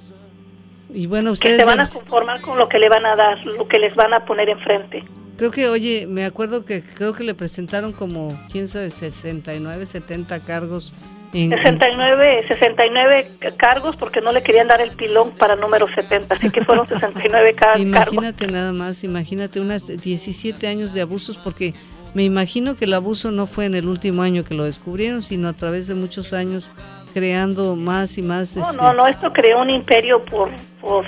[0.94, 1.58] Y bueno, ustedes...
[1.58, 3.96] Que se van a conformar con lo que le van a dar, lo que les
[3.96, 5.04] van a poner enfrente.
[5.38, 10.40] Creo que, oye, me acuerdo que creo que le presentaron como, quién sabe, 69, 70
[10.42, 10.94] cargos
[11.32, 16.62] 69, 69 cargos porque no le querían dar el pilón para número 70, así que
[16.62, 17.82] fueron 69 cargos.
[17.82, 21.74] Imagínate nada más, imagínate unas 17 años de abusos porque
[22.14, 25.50] me imagino que el abuso no fue en el último año que lo descubrieron, sino
[25.50, 26.74] a través de muchos años
[27.14, 28.56] creando más y más.
[28.56, 28.76] No, este...
[28.76, 30.50] no, no, esto creó un imperio por,
[30.82, 31.06] por,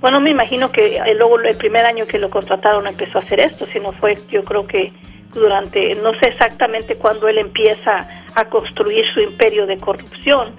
[0.00, 3.66] bueno, me imagino que luego el primer año que lo contrataron empezó a hacer esto,
[3.72, 4.92] sino fue, yo creo que
[5.36, 10.54] durante, no sé exactamente cuándo él empieza a construir su imperio de corrupción,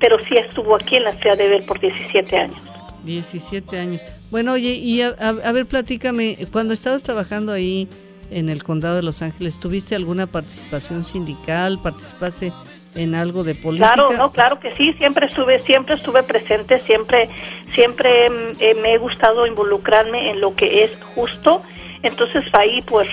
[0.00, 2.58] pero sí estuvo aquí en la ciudad de Bell por 17 años.
[3.04, 4.02] 17 años.
[4.30, 7.88] Bueno, oye, y a, ver, platícame, cuando estabas trabajando ahí
[8.30, 11.78] en el condado de Los Ángeles, ¿tuviste alguna participación sindical?
[11.82, 12.52] ¿Participaste
[12.94, 13.94] en algo de política?
[13.94, 17.28] Claro, no, claro que sí, siempre estuve, siempre estuve presente, siempre,
[17.74, 21.62] siempre mm, eh, me he gustado involucrarme en lo que es justo
[22.02, 23.08] entonces ahí, pues,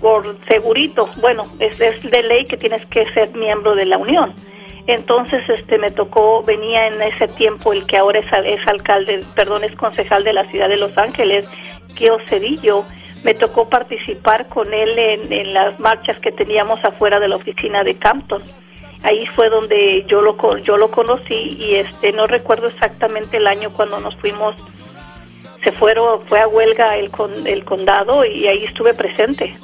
[0.00, 4.34] por segurito, bueno, es, es de ley que tienes que ser miembro de la Unión.
[4.86, 9.64] Entonces, este, me tocó, venía en ese tiempo el que ahora es, es alcalde, perdón,
[9.64, 11.48] es concejal de la ciudad de Los Ángeles,
[11.94, 12.84] Kio Cedillo.
[13.24, 17.82] Me tocó participar con él en, en las marchas que teníamos afuera de la oficina
[17.82, 18.42] de Campton
[19.04, 23.70] ahí fue donde yo lo yo lo conocí y este no recuerdo exactamente el año
[23.70, 24.56] cuando nos fuimos
[25.64, 29.56] se fueron, fue a huelga el, con, el condado y ahí estuve presente.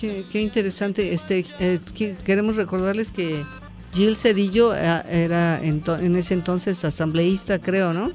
[0.00, 1.14] Qué, interesante.
[1.14, 1.78] Este, eh,
[2.26, 3.44] queremos recordarles que
[3.92, 8.10] Jill Cedillo eh, era en, en, ese entonces asambleísta, creo, ¿no?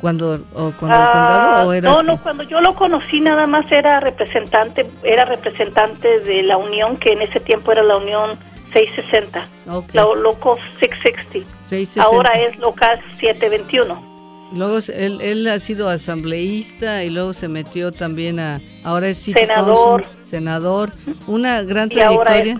[0.00, 3.72] Cuando, o cuando el condado o era no no cuando yo lo conocí nada más
[3.72, 8.38] era representante era representante de la unión que en ese tiempo era la unión
[8.74, 9.48] 660
[9.94, 11.48] la loco 660.
[11.70, 14.15] 660 ahora es local 721
[14.56, 20.04] Luego él, él ha sido asambleísta y luego se metió también a, ahora es senador,
[20.22, 20.92] senador,
[21.26, 22.58] una gran trayectoria.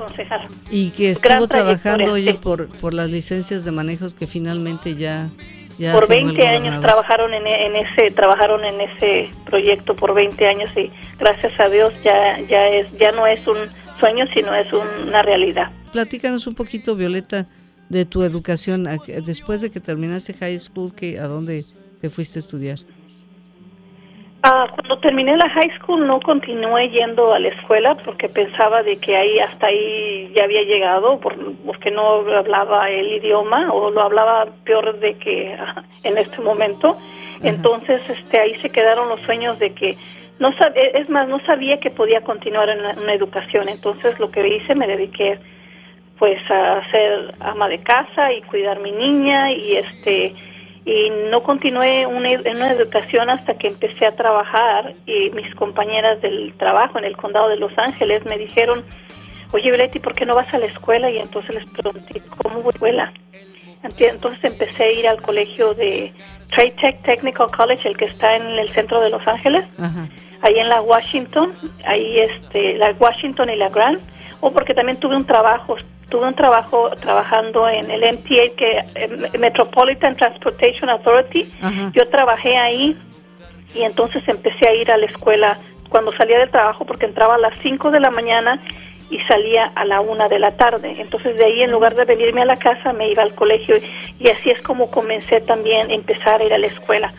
[0.71, 5.29] y, que estuvo trabajando oye por por las licencias de manejos que finalmente ya
[5.79, 10.71] ya por 20 años trabajaron en, en, ese trabajaron en ese proyecto por 20 años
[10.77, 13.59] y gracias a Dios ya ya es ya no es un
[14.01, 15.71] sueño sino es una realidad.
[15.93, 17.47] Platícanos un poquito Violeta
[17.89, 18.87] de tu educación.
[19.25, 21.65] Después de que terminaste high school que a dónde
[22.01, 22.79] te fuiste a estudiar?
[24.43, 28.97] Ah, cuando terminé la high school no continué yendo a la escuela porque pensaba de
[28.99, 34.47] que ahí hasta ahí ya había llegado porque no hablaba el idioma o lo hablaba
[34.65, 35.57] peor de que
[36.05, 36.97] en este momento.
[37.43, 39.97] Entonces, este, ahí se quedaron los sueños de que
[40.39, 43.69] no es más no sabía que podía continuar en una educación.
[43.69, 45.41] Entonces, lo que hice me dediqué
[46.19, 50.35] pues a ser ama de casa y cuidar mi niña y este
[50.87, 52.17] y no continué en
[52.57, 57.49] una educación hasta que empecé a trabajar y mis compañeras del trabajo en el condado
[57.49, 58.85] de Los Ángeles me dijeron,
[59.51, 61.11] oye Betty, ¿por qué no vas a la escuela?
[61.11, 63.13] Y entonces les pregunté, ¿cómo voy a la escuela?
[63.99, 66.13] Entonces empecé a ir al colegio de
[66.51, 69.65] Trade Tech Technical College, el que está en el centro de Los Ángeles,
[70.43, 71.53] ahí en la Washington,
[71.85, 74.01] ahí este, la Washington y la Grand,
[74.41, 75.77] o porque también tuve un trabajo,
[76.09, 81.53] tuve un trabajo trabajando en el MTA, que eh, Metropolitan Transportation Authority.
[81.93, 82.97] Yo trabajé ahí
[83.75, 87.39] y entonces empecé a ir a la escuela cuando salía del trabajo porque entraba a
[87.39, 88.61] las 5 de la mañana
[89.11, 90.95] y salía a la una de la tarde.
[90.99, 93.77] Entonces de ahí en lugar de venirme a la casa me iba al colegio
[94.19, 97.13] y así es como comencé también a empezar a ir a la escuela.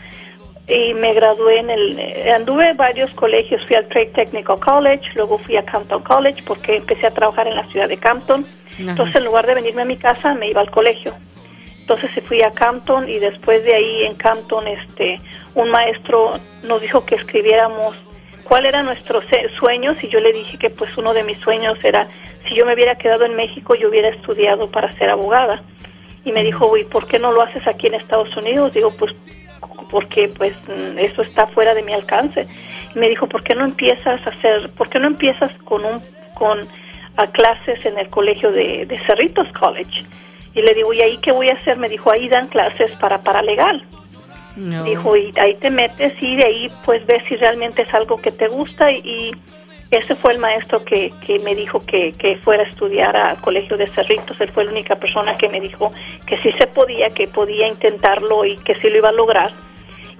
[0.68, 5.38] Y me gradué en el, anduve en varios colegios, fui al Trade Technical College, luego
[5.38, 8.44] fui a Campton College porque empecé a trabajar en la ciudad de Campton.
[8.78, 11.14] Entonces en lugar de venirme a mi casa me iba al colegio.
[11.80, 15.20] Entonces fui a Campton y después de ahí en Campton este
[15.54, 17.96] un maestro nos dijo que escribiéramos
[18.44, 19.24] cuál era nuestros
[19.58, 22.06] sueños y yo le dije que pues uno de mis sueños era
[22.46, 25.62] si yo me hubiera quedado en México yo hubiera estudiado para ser abogada.
[26.24, 29.14] Y me dijo uy por qué no lo haces aquí en Estados Unidos digo pues
[29.90, 32.46] porque pues mm, eso está fuera de mi alcance.
[32.94, 36.02] Y me dijo por qué no empiezas a hacer por qué no empiezas con un
[36.34, 36.60] con
[37.18, 40.04] a clases en el colegio de, de Cerritos College.
[40.54, 43.18] Y le digo y ahí qué voy a hacer me dijo ahí dan clases para
[43.18, 43.84] paralegal.
[44.56, 48.32] Dijo, y ahí te metes y de ahí pues ves si realmente es algo que
[48.32, 48.90] te gusta.
[48.90, 49.32] Y,
[49.90, 53.76] ese fue el maestro que, que me dijo que, que, fuera a estudiar al colegio
[53.78, 54.38] de Cerritos.
[54.38, 55.90] Él fue la única persona que me dijo
[56.26, 59.50] que sí se podía, que podía intentarlo y que sí lo iba a lograr.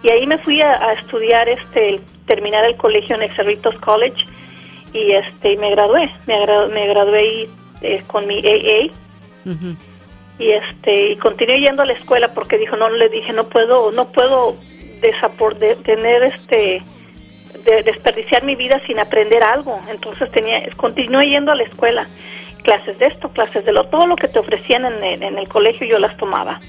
[0.02, 4.24] Y ahí me fui a, estudiar, este, terminar el colegio en el Cerritos College
[4.92, 6.10] y este me gradué.
[6.26, 7.48] Me, me gradué
[7.80, 8.92] eh, con mi AA
[10.38, 13.90] y este y continué yendo a la escuela porque dijo no le dije no puedo
[13.92, 14.56] no puedo
[15.00, 16.82] de, tener este
[17.64, 22.06] de desperdiciar mi vida sin aprender algo entonces tenía continué yendo a la escuela.
[22.62, 25.98] Clases de esto clases de lo todo lo que te ofrecían en el colegio yo
[25.98, 26.60] las tomaba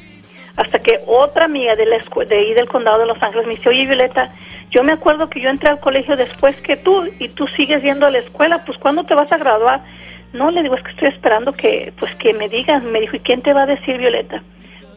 [0.60, 3.69] hasta que otra amiga de la de ahí del condado de Los Ángeles me dice
[3.69, 4.34] oye Violeta
[4.69, 8.06] yo me acuerdo que yo entré al colegio después que tú y tú sigues yendo
[8.06, 9.82] a la escuela pues cuándo te vas a graduar
[10.34, 12.91] no, le digo, es que estoy esperando que, pues, que me digan.
[12.91, 14.43] Me dijo, ¿y quién te va a decir, Violeta?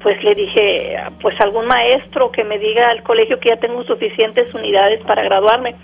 [0.03, 4.53] Pues le dije, pues algún maestro que me diga al colegio que ya tengo suficientes
[4.53, 5.77] unidades para graduarme.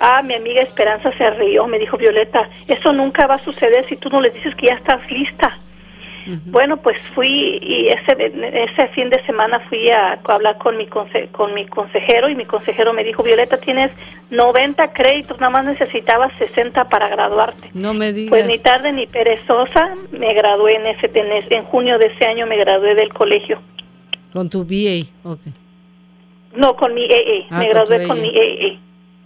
[0.00, 3.96] Ah, mi amiga Esperanza se rió, me dijo, Violeta, eso nunca va a suceder si
[3.96, 5.56] tú no le dices que ya estás lista.
[6.46, 11.54] Bueno, pues fui y ese, ese fin de semana fui a, hablar con mi, con
[11.54, 13.92] mi consejero y mi consejero me dijo, Violeta, tienes
[14.30, 17.70] 90 créditos, nada más necesitabas 60 para graduarte.
[17.74, 18.30] No me digas.
[18.30, 21.10] Pues ni tarde ni perezosa, me gradué en ese
[21.50, 23.60] en junio de ese año me gradué del colegio.
[24.32, 25.06] ¿Con tu BA?
[25.22, 25.52] Okay.
[26.56, 28.80] No, con mi AA, ah, me gradué con mi AA.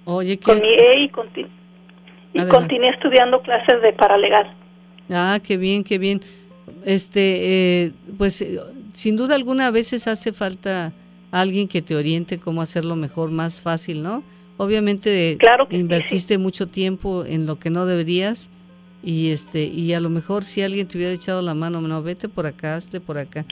[0.04, 0.44] Oye, ¿qué?
[0.44, 1.10] Con mi AA y,
[2.34, 4.52] y continué estudiando clases de paralegal.
[5.08, 6.20] Ah, qué bien, qué bien
[6.84, 8.60] este, eh, pues eh,
[8.92, 10.92] sin duda alguna a veces hace falta
[11.30, 14.22] alguien que te oriente cómo hacerlo mejor, más fácil, ¿no?
[14.56, 18.50] Obviamente claro invertiste mucho tiempo en lo que no deberías
[19.02, 22.28] y este y a lo mejor si alguien te hubiera echado la mano, no, vete
[22.28, 23.46] por acá, hazte por acá.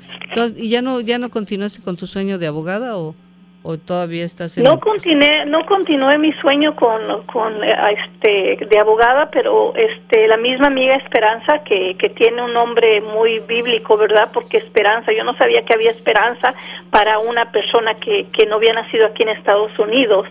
[0.57, 3.15] ¿Y ya no ya no continuaste con tu sueño de abogada o
[3.63, 8.79] o todavía estás en no continué no continué mi sueño con, con eh, este de
[8.79, 14.31] abogada pero este la misma amiga Esperanza que, que tiene un nombre muy bíblico verdad
[14.33, 16.55] porque Esperanza yo no sabía que había esperanza
[16.91, 20.27] para una persona que, que no había nacido aquí en Estados Unidos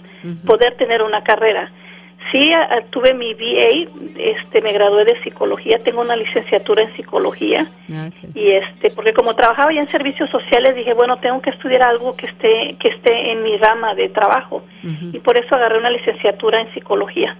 [0.45, 1.71] poder tener una carrera
[2.31, 2.51] Sí,
[2.89, 7.71] tuve mi BA, este, me gradué de psicología, tengo una licenciatura en psicología.
[7.91, 11.83] Ah, y este, porque como trabajaba ya en servicios sociales dije bueno tengo que estudiar
[11.83, 14.63] algo que esté que esté en mi rama de trabajo.
[15.13, 17.37] Y por eso agarré una licenciatura en psicología.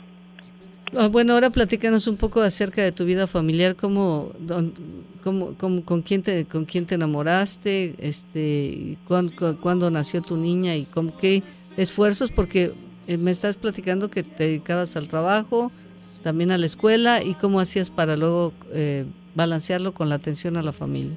[0.96, 4.32] Ah, bueno, ahora platícanos un poco acerca de tu vida familiar, cómo,
[5.24, 10.86] cómo, con quién te con quién te enamoraste, este, cuándo, cuándo nació tu niña y
[10.86, 11.44] con qué
[11.76, 12.72] esfuerzos, porque
[13.08, 15.72] eh, me estás platicando que te dedicabas al trabajo,
[16.24, 20.64] también a la escuela y cómo hacías para luego eh, balancearlo con la atención a
[20.64, 21.16] la familia.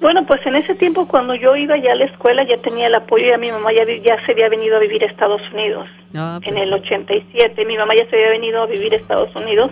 [0.00, 2.94] Bueno, pues en ese tiempo cuando yo iba ya a la escuela ya tenía el
[2.94, 5.86] apoyo y a mi mamá ya, ya se había venido a vivir a Estados Unidos.
[6.14, 9.70] Ah, en el 87 mi mamá ya se había venido a vivir a Estados Unidos.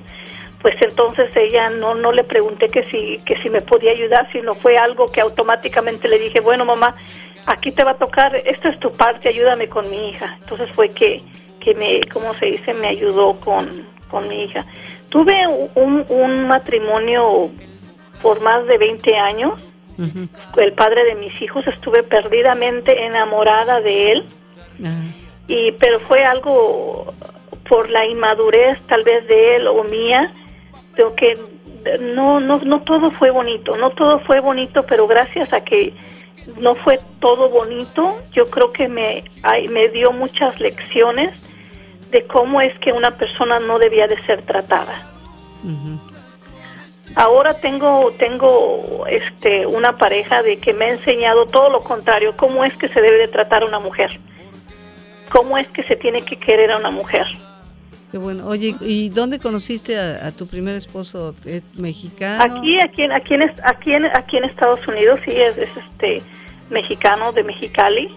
[0.61, 4.55] Pues entonces ella no no le pregunté que si que si me podía ayudar, sino
[4.57, 6.95] fue algo que automáticamente le dije, "Bueno, mamá,
[7.49, 10.37] aquí te va a tocar, esta es tu parte, ayúdame con mi hija.
[10.41, 11.23] Entonces fue que,
[11.61, 12.75] que me, ¿cómo se dice?
[12.75, 13.69] Me ayudó con,
[14.09, 14.65] con mi hija.
[15.09, 15.35] Tuve
[15.75, 17.51] un, un matrimonio
[18.23, 19.61] por más de 20 años.
[20.57, 24.27] El padre de mis hijos estuve perdidamente enamorada de él.
[25.49, 27.13] Y pero fue algo
[27.69, 30.33] por la inmadurez tal vez de él o mía,
[30.97, 31.35] de que
[32.01, 35.93] no, no, no todo fue bonito, no todo fue bonito, pero gracias a que
[36.57, 39.25] no fue todo bonito, yo creo que me,
[39.71, 41.33] me dio muchas lecciones
[42.11, 45.07] de cómo es que una persona no debía de ser tratada.
[47.15, 52.65] Ahora tengo tengo este una pareja de que me ha enseñado todo lo contrario, cómo
[52.65, 54.19] es que se debe de tratar a una mujer,
[55.31, 57.27] cómo es que se tiene que querer a una mujer.
[58.11, 58.47] Qué bueno.
[58.47, 61.35] Oye, ¿y dónde conociste a, tu primer esposo?
[61.45, 62.43] ¿Es mexicano?
[62.43, 66.23] Aquí, aquí, aquí, en, aquí, en, aquí en Estados Unidos, sí, es, este
[66.71, 68.09] mexicano de Mexicali.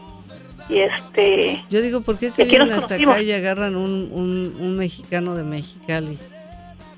[0.70, 1.64] Y este...
[1.70, 4.10] Yo digo, ¿por qué se vienen hasta acá y agarran un,
[4.58, 6.18] un, mexicano de Mexicali?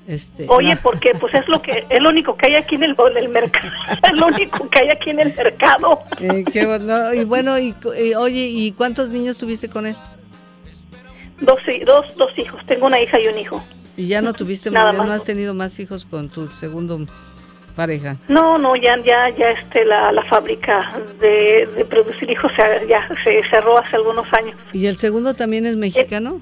[0.06, 2.96] Este, Oye, porque pues es lo que es lo único que hay aquí en el,
[3.16, 6.00] el mercado, es lo único que hay aquí en el mercado.
[6.20, 7.14] Eh, qué bueno.
[7.14, 7.74] Y bueno, y,
[8.14, 9.96] oye, ¿y cuántos niños tuviste con él?
[11.40, 12.60] Dos, dos, dos hijos.
[12.66, 13.64] Tengo una hija y un hijo.
[13.96, 17.06] ¿Y ya no tuviste Nada más, no has tenido más hijos con tu segundo
[17.74, 18.16] pareja?
[18.28, 22.52] No, no, ya, ya, ya este, la, la fábrica de, de producir hijos
[22.88, 24.56] ya se cerró hace algunos años.
[24.72, 26.40] ¿Y el segundo también es mexicano?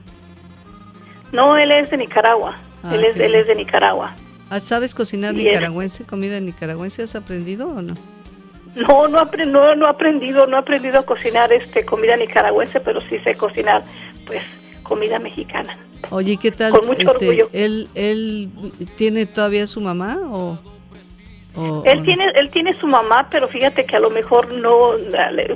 [1.32, 2.56] no, él es de Nicaragua.
[2.82, 4.14] Ah, él, es, él es de Nicaragua.
[4.50, 7.02] Ah, ¿Sabes cocinar nicaragüense, comida nicaragüense?
[7.02, 7.94] ¿Has aprendido o no?
[8.74, 13.00] No, no, no, no he aprendido, no he aprendido a cocinar este comida nicaragüense, pero
[13.02, 13.82] sí sé cocinar,
[14.26, 14.42] pues
[14.82, 15.76] comida mexicana.
[16.10, 16.72] Oye, ¿qué tal?
[16.98, 18.50] este, ¿él, ¿Él
[18.96, 20.58] tiene todavía su mamá o...?
[21.84, 24.92] Él tiene él tiene su mamá, pero fíjate que a lo mejor no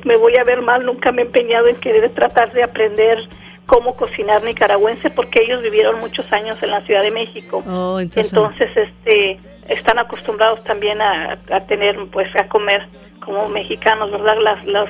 [0.04, 3.18] me voy a ver mal, nunca me he empeñado en querer tratar de aprender
[3.66, 7.62] cómo cocinar nicaragüense porque ellos vivieron muchos años en la Ciudad de México.
[7.66, 12.86] Oh, entonces, este están acostumbrados también a, tener pues a comer
[13.24, 14.36] como mexicanos, ¿verdad?
[14.40, 14.88] Las, las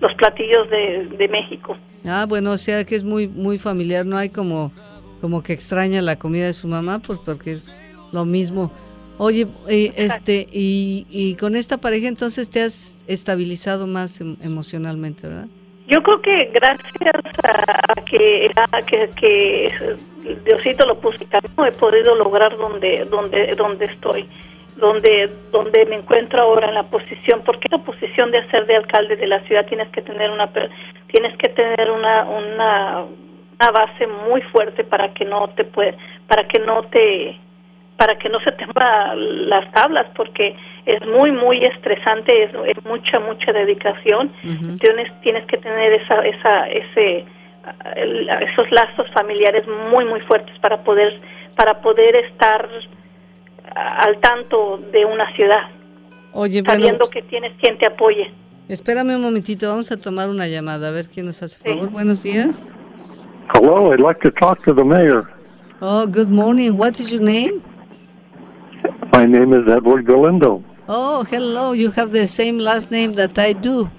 [0.00, 1.76] los platillos de, de México.
[2.06, 4.72] Ah, bueno, o sea que es muy muy familiar, no hay como
[5.20, 7.74] como que extraña la comida de su mamá, pues porque es
[8.12, 8.70] lo mismo.
[9.18, 15.26] Oye, eh, este y, y con esta pareja entonces te has estabilizado más em, emocionalmente,
[15.26, 15.46] ¿verdad?
[15.88, 16.92] Yo creo que gracias
[17.44, 19.96] a que, a que, que
[20.44, 21.24] Diosito lo puso
[21.66, 24.28] he podido lograr donde donde donde estoy
[24.76, 29.16] donde donde me encuentro ahora en la posición porque la posición de ser de alcalde
[29.16, 30.50] de la ciudad tienes que tener una
[31.06, 36.46] tienes que tener una una, una base muy fuerte para que no te puede para
[36.48, 37.38] que no te
[37.96, 40.54] para que no se te las tablas porque
[40.84, 44.30] es muy muy estresante es, mucha mucha dedicación
[44.80, 47.24] tienes tienes que tener esa esa ese
[47.96, 51.18] esos lazos familiares muy muy fuertes para poder
[51.56, 52.68] para poder estar
[53.74, 55.68] al tanto de una ciudad.
[56.32, 58.30] Oye, sabiendo que tienes quien te apoye.
[58.68, 61.90] Espérame un momentito, vamos a tomar una llamada, a ver quién nos hace favor.
[61.90, 62.66] Buenos días.
[63.54, 65.30] Hello, I'd like to talk to the mayor.
[65.80, 66.76] Oh, good morning.
[66.76, 67.62] What is your name?
[69.26, 70.62] My name is Edward Galindo.
[70.88, 71.72] Oh, hello.
[71.72, 73.90] You have the same last name that I do.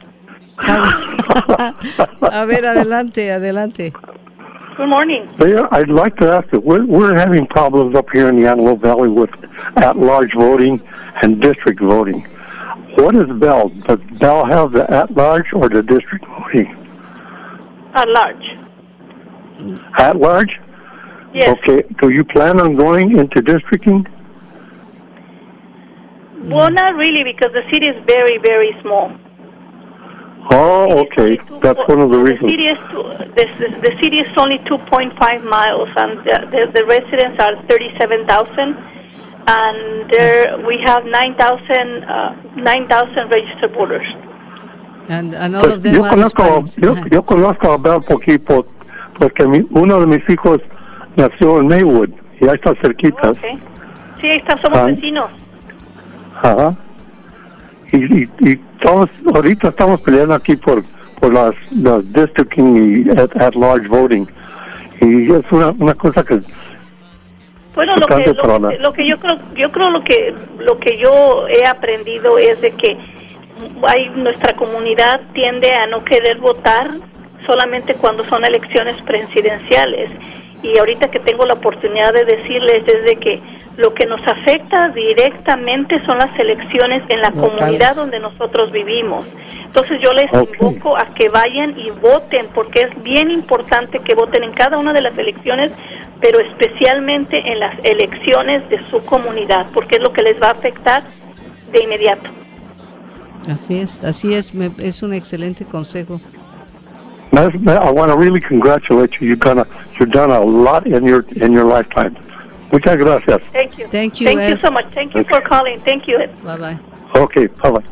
[0.59, 3.91] a ver, adelante, adelante.
[4.77, 5.27] Good morning.
[5.37, 8.79] Mayor, I'd like to ask you, we're, we're having problems up here in the Antelope
[8.79, 9.29] Valley with
[9.75, 10.79] at-large voting
[11.21, 12.21] and district voting.
[12.95, 13.67] What is Bell?
[13.67, 16.67] Does Bell have the at-large or the district voting?
[17.95, 18.45] At-large.
[19.99, 20.57] At-large?
[21.33, 21.57] Yes.
[21.67, 21.83] Okay.
[21.99, 24.07] Do you plan on going into districting?
[26.47, 29.11] Well, not really, because the city is very, very small.
[30.51, 31.37] Oh, okay.
[31.61, 32.49] That's one of the reasons.
[32.49, 32.79] The city is,
[33.35, 38.75] the, the city is only 2.5 miles, and the, the, the residents are 37,000,
[39.47, 44.07] and there we have 9,000 uh, 9,000 registered voters.
[45.09, 48.65] And, and all of them yo are conozco, yo, yo, conozco a Bell poquito
[49.17, 50.59] porque mi, uno de mis hijos
[51.15, 53.31] nació en Maywood y ahí está cerquita.
[53.31, 53.57] Okay.
[54.19, 54.85] Sí, ahí está, somos ah.
[54.87, 55.31] vecinos.
[56.41, 56.75] Ajá.
[57.91, 60.83] Y, y, y, todos ahorita estamos peleando aquí por
[61.19, 64.27] por las, las districting y at, large voting.
[65.01, 66.39] Y es una, una cosa que
[67.75, 68.25] bueno lo que,
[68.79, 72.71] lo, que yo creo yo creo lo que lo que yo he aprendido es de
[72.71, 72.97] que
[73.87, 76.89] hay nuestra comunidad tiende a no querer votar
[77.45, 80.09] solamente cuando son elecciones presidenciales
[80.63, 83.41] y ahorita que tengo la oportunidad de decirles es de que
[83.77, 89.25] lo que nos afecta directamente son las elecciones en la comunidad donde nosotros vivimos.
[89.65, 94.43] Entonces yo les invoco a que vayan y voten, porque es bien importante que voten
[94.43, 95.71] en cada una de las elecciones,
[96.19, 100.51] pero especialmente en las elecciones de su comunidad, porque es lo que les va a
[100.51, 101.03] afectar
[101.71, 102.29] de inmediato.
[103.47, 106.19] Así es, así es, es un excelente consejo.
[107.33, 109.27] I want to really congratulate you.
[109.29, 109.67] You've done a,
[109.99, 112.15] you've done a lot in your in your lifetime.
[112.71, 113.41] Muchas gracias.
[113.53, 113.87] Thank you.
[113.89, 114.85] Thank you, Thank you so much.
[114.93, 115.79] Thank you for calling.
[115.81, 116.17] Thank you.
[116.19, 116.31] Ed.
[116.43, 116.79] Bye bye.
[117.15, 117.83] Okay, bye-bye.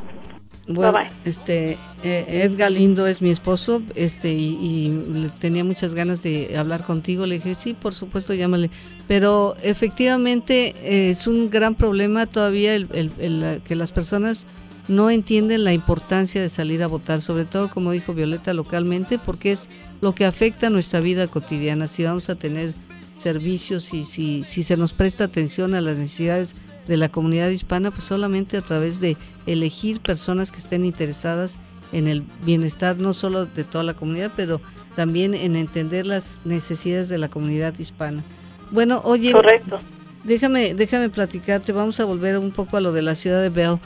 [0.68, 1.12] Bueno, Bye, bye.
[1.26, 6.58] este eh, Ed Galindo es mi esposo, este y, y le tenía muchas ganas de
[6.58, 7.26] hablar contigo.
[7.26, 8.70] Le dije sí, por supuesto, llámale.
[9.08, 14.48] Pero efectivamente eh, es un gran problema todavía el, el- el- que las personas
[14.88, 19.52] no entienden la importancia de salir a votar, sobre todo como dijo Violeta localmente, porque
[19.52, 19.70] es
[20.02, 21.88] lo que afecta a nuestra vida cotidiana.
[21.88, 22.74] Si vamos a tener
[23.16, 26.56] servicios y si, si se nos presta atención a las necesidades
[26.88, 29.18] de la comunidad hispana, pues solamente a través de
[29.48, 31.58] elegir personas que estén interesadas
[31.92, 34.62] en el bienestar no solo de toda la comunidad, pero
[34.96, 38.24] también en entender las necesidades de la comunidad hispana.
[38.72, 39.80] Bueno, oye, Correcto.
[40.24, 43.80] déjame, déjame platicarte, vamos a volver un poco a lo de la ciudad de Bell.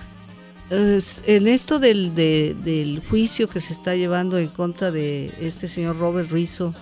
[0.71, 5.97] En esto del, de- del juicio que se está llevando en contra de este señor
[5.97, 6.75] Robert Rizzo,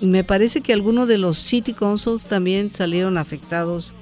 [0.00, 3.94] me parece que algunos de los city councils también salieron afectados,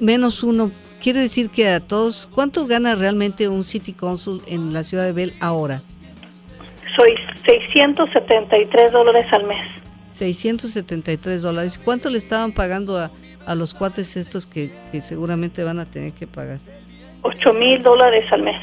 [0.00, 0.70] menos uno.
[1.00, 5.12] Quiere decir que a todos, ¿cuánto gana realmente un city council en la ciudad de
[5.12, 5.80] Bell ahora?
[6.96, 7.12] Soy
[7.46, 9.64] 673 dólares al mes.
[10.10, 11.80] 673 dólares.
[11.82, 13.10] ¿Cuánto le estaban pagando a,
[13.46, 16.58] a los cuates estos que, que seguramente van a tener que pagar?
[17.22, 18.60] 8 mil dólares al mes.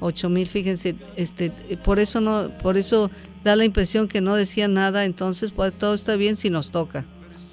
[0.00, 1.52] 8 mil, fíjense, este,
[1.84, 3.10] por eso no, por eso
[3.44, 7.04] da la impresión que no decía nada, entonces pues todo está bien si nos toca.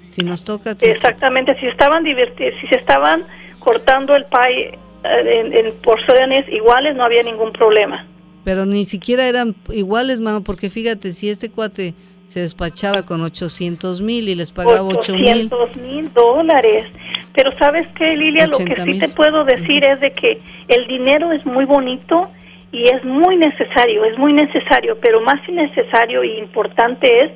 [0.08, 0.72] Si nos toca.
[0.80, 3.24] Exactamente, si estaban si se estaban
[3.60, 8.04] cortando el pie eh, en, en porciones iguales, no había ningún problema.
[8.42, 11.94] pero ni siquiera eran iguales, mamá, porque fíjate, si este cuate
[12.30, 16.86] se despachaba con 800 mil y les pagaba 8 mil, 800 mil dólares.
[17.34, 18.94] Pero sabes qué, Lilia, lo que 80,000.
[18.94, 22.30] sí te puedo decir es de que el dinero es muy bonito
[22.70, 27.32] y es muy necesario, es muy necesario, pero más necesario e importante es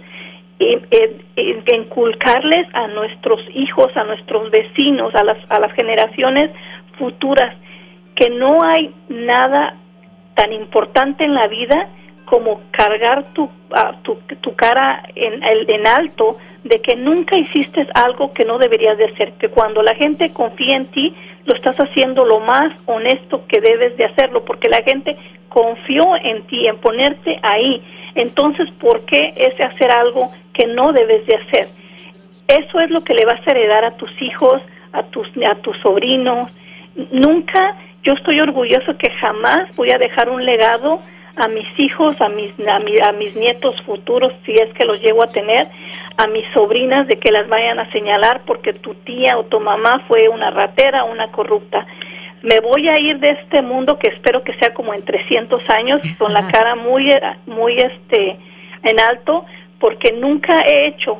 [0.60, 6.52] eh, eh, eh, inculcarles a nuestros hijos, a nuestros vecinos, a las, a las generaciones
[7.00, 7.56] futuras,
[8.14, 9.74] que no hay nada
[10.36, 11.88] tan importante en la vida
[12.24, 18.32] como cargar tu, ah, tu, tu cara en, en alto de que nunca hiciste algo
[18.32, 21.14] que no deberías de hacer, que cuando la gente confía en ti,
[21.44, 25.16] lo estás haciendo lo más honesto que debes de hacerlo, porque la gente
[25.50, 27.82] confió en ti, en ponerte ahí.
[28.14, 31.66] Entonces, ¿por qué ese hacer algo que no debes de hacer?
[32.48, 34.62] Eso es lo que le vas a heredar a tus hijos,
[34.92, 36.50] a tus, a tus sobrinos.
[37.10, 41.00] Nunca, yo estoy orgulloso que jamás voy a dejar un legado
[41.36, 45.00] a mis hijos, a mis, a, mi- a mis nietos futuros, si es que los
[45.02, 45.66] llego a tener,
[46.16, 50.04] a mis sobrinas, de que las vayan a señalar porque tu tía o tu mamá
[50.06, 51.86] fue una ratera, una corrupta.
[52.42, 56.00] Me voy a ir de este mundo que espero que sea como en 300 años,
[56.18, 57.10] con la cara muy,
[57.46, 58.36] muy este,
[58.82, 59.44] en alto,
[59.80, 61.18] porque nunca he hecho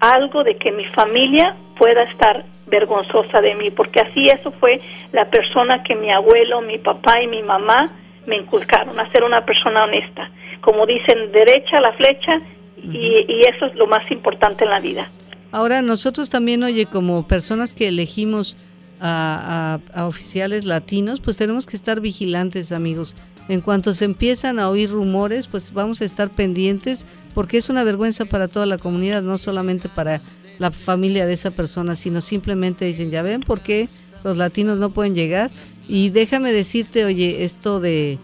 [0.00, 4.80] algo de que mi familia pueda estar vergonzosa de mí, porque así eso fue
[5.12, 7.90] la persona que mi abuelo, mi papá y mi mamá
[8.26, 10.30] me inculcaron, a ser una persona honesta.
[10.60, 12.40] Como dicen, derecha la flecha
[12.76, 15.10] y, y eso es lo más importante en la vida.
[15.50, 18.56] Ahora nosotros también, oye, como personas que elegimos
[19.00, 23.16] a, a- a oficiales latinos, pues tenemos que estar vigilantes, amigos.
[23.48, 27.04] En cuanto se empiezan a oír rumores, pues vamos a estar pendientes,
[27.34, 30.20] porque es una vergüenza para toda la comunidad, no solamente para
[30.60, 33.88] la familia de esa persona, sino simplemente dicen, ya ven por qué
[34.22, 35.50] los latinos no pueden llegar.
[35.88, 38.18] Y déjame decirte, oye, esto de,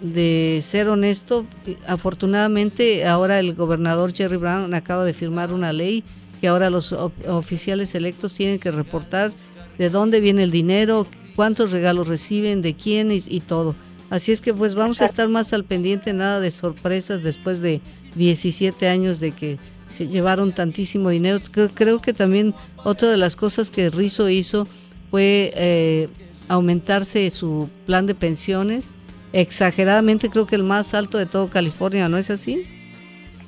[0.00, 1.46] de ser honesto,
[1.86, 6.04] afortunadamente ahora el gobernador Jerry Brown acaba de firmar una ley
[6.40, 9.32] que ahora los oficiales electos tienen que reportar
[9.76, 11.06] de dónde viene el dinero,
[11.36, 13.74] cuántos regalos reciben, de quién y, y todo.
[14.08, 17.80] Así es que pues vamos a estar más al pendiente, nada de sorpresas después de
[18.16, 19.58] 17 años de que
[19.92, 21.38] se llevaron tantísimo dinero.
[21.50, 22.54] Creo, creo que también
[22.84, 24.66] otra de las cosas que Rizzo hizo
[25.10, 26.08] fue eh,
[26.50, 28.96] aumentarse su plan de pensiones,
[29.32, 32.66] exageradamente creo que el más alto de todo California, ¿no es así?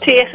[0.04, 0.28] Sí, es,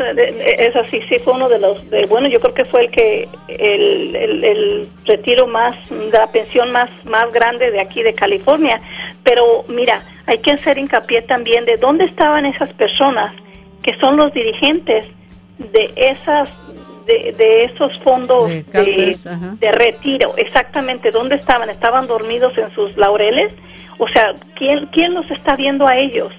[0.59, 4.15] es así, sí, fue uno de los, bueno, yo creo que fue el que, el,
[4.15, 8.81] el, el retiro más, la pensión más, más grande de aquí de California.
[9.23, 13.33] Pero mira, hay que hacer hincapié también de dónde estaban esas personas
[13.83, 15.05] que son los dirigentes
[15.57, 16.49] de esas,
[17.07, 18.51] de, de esos fondos
[19.59, 21.69] De retiro, exactamente, ¿dónde estaban?
[21.69, 23.51] ¿Estaban dormidos en sus laureles?
[23.97, 26.31] O sea, ¿quién, quién los está viendo a ellos?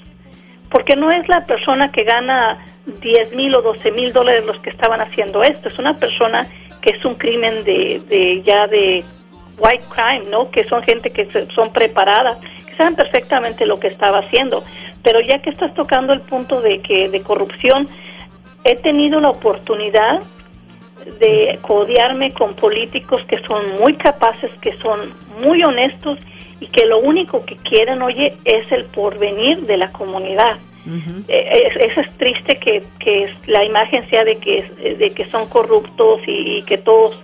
[0.70, 2.58] porque no es la persona que gana
[3.00, 6.46] 10 mil o 12 mil dólares los que estaban haciendo esto, es una persona
[6.82, 9.02] que es un crimen de, de ya de
[9.56, 10.50] white crime, ¿no?
[10.50, 14.62] Que son gente que se- son preparadas, que saben perfectamente lo que estaba haciendo.
[15.02, 17.88] Pero ya que estás tocando el punto de que de corrupción,
[18.64, 20.20] he tenido la oportunidad
[21.18, 26.18] de codiarme con políticos que son muy capaces, que son muy honestos
[26.60, 30.58] y que lo único que quieren, oye, es el porvenir de la comunidad.
[31.28, 34.62] Eh, eso es, triste que, que, la imagen sea de que,
[34.98, 37.20] de que son corruptos y, que todos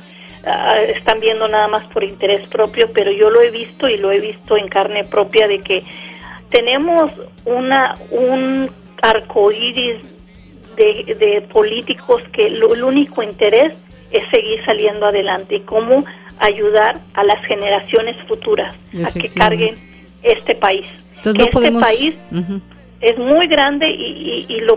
[0.47, 4.13] ah, están viendo nada más por interés propio, pero yo lo he visto y lo
[4.13, 5.83] he visto en carne propia de que
[6.51, 7.11] tenemos
[7.47, 8.71] una un
[9.01, 10.24] arco iris
[10.77, 13.73] de, políticos que lo, el único interés
[14.11, 16.05] es seguir saliendo adelante y cómo
[16.39, 19.75] ayudar a las generaciones futuras a que carguen
[20.23, 20.87] este país.
[21.17, 22.15] Entonces, este país
[23.01, 24.77] es muy grande y, y, lo,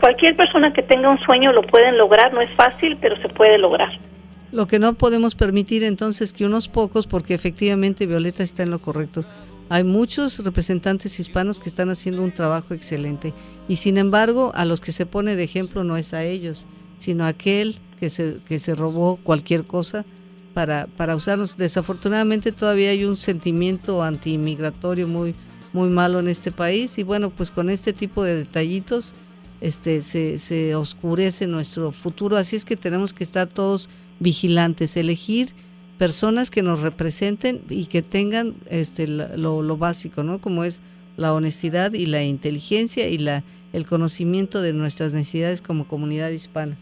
[0.00, 3.58] cualquier persona que tenga un sueño lo pueden lograr, no es fácil, pero se puede
[3.58, 3.90] lograr.
[4.52, 8.78] Lo que no podemos permitir entonces que unos pocos, porque efectivamente Violeta está en lo
[8.78, 9.24] correcto,
[9.74, 13.34] hay muchos representantes hispanos que están haciendo un trabajo excelente.
[13.66, 17.24] Y sin embargo a los que se pone de ejemplo no es a ellos, sino
[17.24, 20.04] a aquel que se, que se robó cualquier cosa
[20.52, 21.56] para, para usarlos.
[21.56, 25.34] Desafortunadamente todavía hay un sentimiento antiinmigratorio muy,
[25.72, 26.96] muy malo en este país.
[26.98, 29.12] Y bueno, pues con este tipo de detallitos
[29.60, 35.48] este, se, se oscurece nuestro futuro, así es que tenemos que estar todos vigilantes, elegir
[35.98, 40.40] personas que nos representen y que tengan este, lo, lo, básico, ¿no?
[40.40, 40.80] Como es
[41.16, 46.76] la honestidad y la inteligencia y la, el conocimiento de nuestras necesidades como comunidad hispana.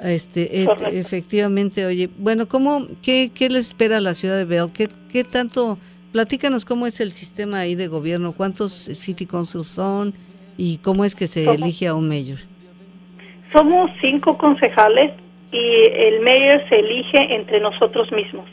[0.00, 0.66] Este,
[0.98, 4.72] efectivamente, oye, bueno, ¿cómo, qué, qué le espera a la ciudad de Bell?
[4.72, 5.78] ¿Qué, qué tanto
[6.12, 10.12] Platícanos cómo es el sistema ahí de gobierno, cuántos city councils son
[10.56, 12.38] y cómo es que se elige a un mayor.
[13.52, 15.12] Somos cinco concejales
[15.52, 18.46] y el mayor se elige entre nosotros mismos.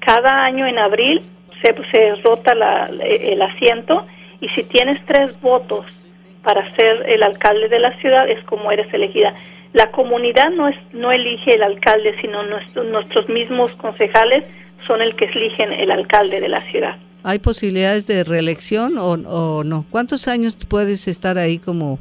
[0.00, 1.22] Cada año en abril
[1.62, 4.04] se, se rota el asiento
[4.40, 5.86] y si tienes tres votos
[6.42, 9.34] para ser el alcalde de la ciudad es como eres elegida.
[9.72, 14.48] La comunidad no, es, no elige el alcalde, sino nuestros mismos concejales
[14.86, 16.96] son el que eligen el alcalde de la ciudad.
[17.22, 19.84] ¿Hay posibilidades de reelección o, no?
[19.90, 21.98] ¿Cuántos años puedes estar ahí como...?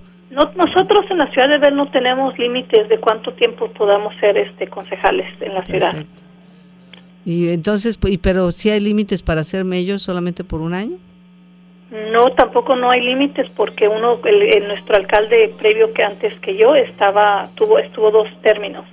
[0.55, 4.67] Nosotros en la ciudad de Bell no tenemos límites de cuánto tiempo podamos ser este
[4.67, 5.95] concejales en la ciudad.
[7.25, 10.97] Y entonces, y, pero si hay límites para ser mayor solamente por un año?
[12.11, 16.75] No, tampoco no hay límites porque uno, el, nuestro alcalde previo que antes que yo
[16.75, 18.85] estaba, tuvo, estuvo dos términos.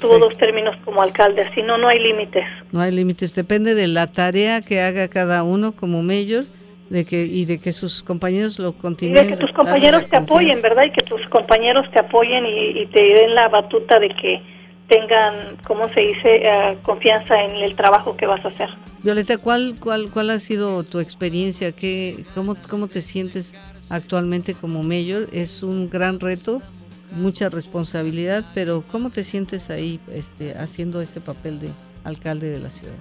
[0.00, 2.44] Tuvo dos términos como alcalde, así no, no hay límites.
[2.72, 6.44] No hay límites, depende de la tarea que haga cada uno como mayor
[6.90, 9.24] de que y de que sus compañeros lo continúen.
[9.24, 10.84] Y de que tus compañeros te apoyen, ¿verdad?
[10.86, 14.40] Y que tus compañeros te apoyen y, te den la batuta de que
[14.88, 18.70] tengan, ¿cómo se dice?, eh, confianza en el trabajo que vas a hacer.
[19.02, 21.72] Violeta, ¿cuál, cuál, cuál ha sido tu experiencia?
[21.72, 23.54] ¿Qué, cómo, ¿Cómo te sientes
[23.90, 25.26] actualmente como mayor?
[25.32, 26.62] ¿Es un gran reto?
[27.10, 31.70] mucha responsabilidad, pero ¿cómo te sientes ahí este, haciendo este papel de
[32.04, 32.94] alcalde de la ciudad?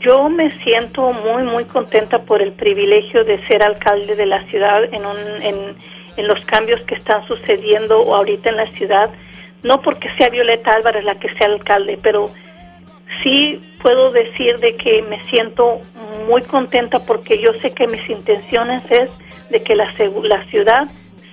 [0.00, 4.84] Yo me siento muy, muy contenta por el privilegio de ser alcalde de la ciudad
[4.84, 5.04] en,
[5.42, 5.76] en,
[6.16, 9.10] en los cambios que están sucediendo ahorita en la ciudad.
[9.62, 12.30] No porque sea Violeta Álvarez la que sea alcalde, pero
[13.22, 15.80] sí puedo decir de que me siento
[16.28, 19.10] muy contenta porque yo sé que mis intenciones es
[19.50, 19.92] de que la,
[20.24, 20.82] la ciudad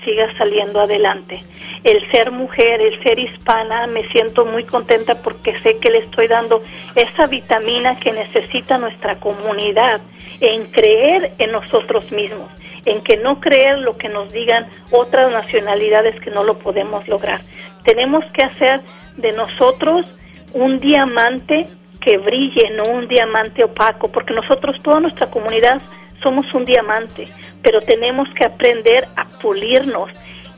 [0.03, 1.43] siga saliendo adelante.
[1.83, 6.27] El ser mujer, el ser hispana, me siento muy contenta porque sé que le estoy
[6.27, 6.61] dando
[6.95, 10.01] esa vitamina que necesita nuestra comunidad
[10.41, 12.49] en creer en nosotros mismos,
[12.85, 17.41] en que no creer lo que nos digan otras nacionalidades que no lo podemos lograr.
[17.83, 18.81] Tenemos que hacer
[19.17, 20.05] de nosotros
[20.53, 21.67] un diamante
[22.01, 25.81] que brille, no un diamante opaco, porque nosotros, toda nuestra comunidad,
[26.23, 27.27] somos un diamante
[27.63, 30.09] pero tenemos que aprender a pulirnos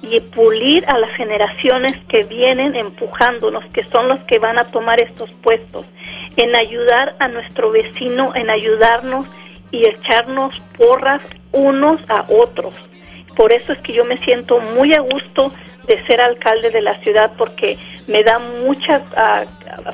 [0.02, 5.02] y pulir a las generaciones que vienen empujándonos, que son los que van a tomar
[5.02, 5.86] estos puestos,
[6.38, 9.28] en ayudar a nuestro vecino, en ayudarnos
[9.70, 11.22] y echarnos porras
[11.52, 12.74] unos a otros.
[13.36, 15.52] Por eso es que yo me siento muy a gusto
[15.88, 17.78] de ser alcalde de la ciudad porque
[18.08, 19.44] me da mucha ah,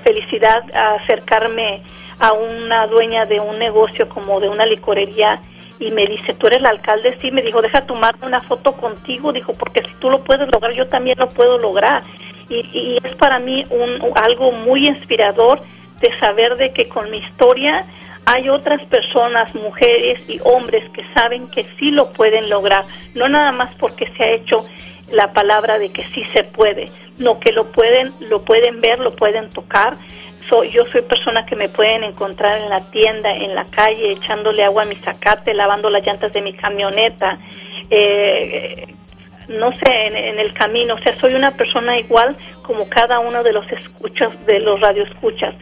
[0.03, 1.82] felicidad acercarme
[2.20, 5.39] a una dueña de un negocio como de una licorería
[5.80, 9.32] y me dice, tú eres el alcalde, sí, me dijo, deja tomarme una foto contigo,
[9.32, 12.03] dijo, porque si tú lo puedes lograr, yo también lo puedo lograr.
[12.49, 15.61] Y, es para mí un, algo muy inspirador
[15.99, 17.86] de saber de que con mi historia
[18.25, 23.51] hay otras personas, mujeres y hombres que saben que sí lo pueden lograr, no nada
[23.51, 24.65] más porque se ha hecho
[25.11, 29.15] la palabra de que sí se puede, no que lo pueden, lo pueden ver, lo
[29.15, 29.97] pueden tocar
[30.49, 34.83] yo soy persona que me pueden encontrar en la tienda, en la calle, echándole agua
[34.83, 37.37] a mi zacate, lavando las llantas de mi camioneta,
[37.89, 38.87] eh,
[39.49, 40.95] no sé, en, el camino.
[40.95, 45.55] O sea, soy una persona igual como cada uno de los escuchas, de los radioescuchas.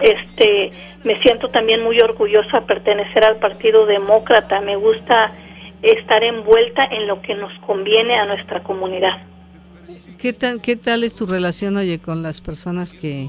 [0.00, 0.72] Este,
[1.04, 4.60] me siento también muy orgullosa de pertenecer al Partido Demócrata.
[4.60, 5.32] Me gusta
[5.82, 9.22] estar envuelta en lo que nos conviene a nuestra comunidad.
[10.20, 13.28] ¿Qué tal, qué tal es tu relación, oye, con las personas que,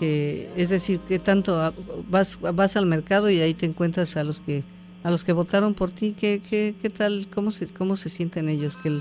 [0.00, 1.72] que es decir, qué tanto
[2.08, 4.64] vas, vas al mercado y ahí te encuentras a los que
[5.04, 8.48] a los que votaron por ti, ¿qué, qué, qué tal, cómo se, cómo se sienten
[8.48, 8.76] ellos?
[8.76, 8.98] ¿Que,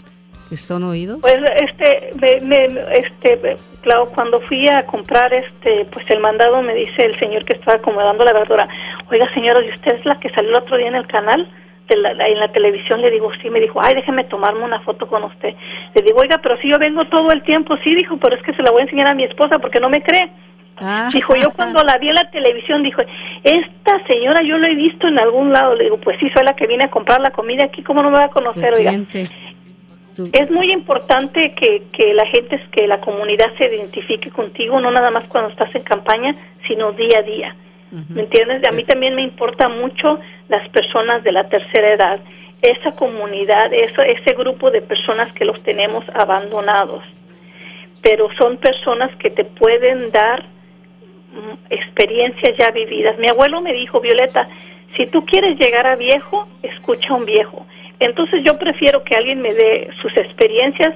[0.50, 1.20] que son oídos?
[1.22, 7.06] Pues, este, me, este, claro, cuando fui a comprar, este, pues el mandado me dice
[7.06, 8.68] el señor que estaba acomodando la verdura,
[9.12, 11.50] oiga señora, ¿y usted es la que salió el otro día en el canal?
[11.90, 15.08] De la, en la televisión le digo, sí, me dijo, ay, déjeme tomarme una foto
[15.08, 15.56] con usted.
[15.96, 18.54] Le digo, oiga, pero si yo vengo todo el tiempo, sí, dijo, pero es que
[18.54, 20.30] se la voy a enseñar a mi esposa porque no me cree.
[20.82, 21.10] Ah.
[21.14, 23.02] Dijo, yo cuando la vi en la televisión, dijo,
[23.44, 25.76] esta señora yo la he visto en algún lado.
[25.76, 28.12] Le digo, pues sí, soy la que viene a comprar la comida aquí, ¿cómo no
[28.12, 28.74] me va a conocer?
[28.74, 28.94] Oiga?
[30.34, 35.12] Es muy importante que, que la gente, que la comunidad se identifique contigo, no nada
[35.12, 36.36] más cuando estás en campaña,
[36.68, 37.56] sino día a día.
[37.92, 38.64] ¿Me entiendes?
[38.68, 42.20] A mí también me importa mucho las personas de la tercera edad,
[42.62, 47.04] esa comunidad, eso, ese grupo de personas que los tenemos abandonados.
[48.04, 50.46] Pero son personas que te pueden dar
[51.70, 53.18] experiencias ya vividas.
[53.18, 54.48] Mi abuelo me dijo, Violeta,
[54.96, 57.66] si tú quieres llegar a viejo, escucha a un viejo.
[58.00, 60.96] Entonces yo prefiero que alguien me dé sus experiencias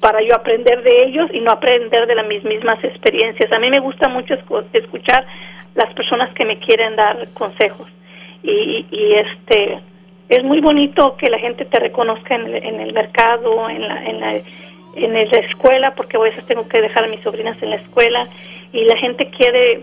[0.00, 3.50] para yo aprender de ellos y no aprender de las mismas experiencias.
[3.52, 4.34] A mí me gusta mucho
[4.72, 5.26] escuchar
[5.74, 7.88] las personas que me quieren dar consejos
[8.44, 9.78] y, este
[10.28, 14.04] es muy bonito que la gente te reconozca en el, en el mercado, en la,
[14.04, 14.40] en la
[14.96, 18.28] en la escuela, porque a veces tengo que dejar a mis sobrinas en la escuela
[18.72, 19.82] y la gente quiere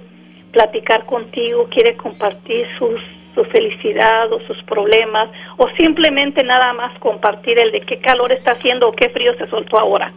[0.51, 2.99] platicar contigo, quiere compartir sus,
[3.34, 8.53] su felicidad o sus problemas o simplemente nada más compartir el de qué calor está
[8.53, 10.14] haciendo o qué frío se soltó ahora.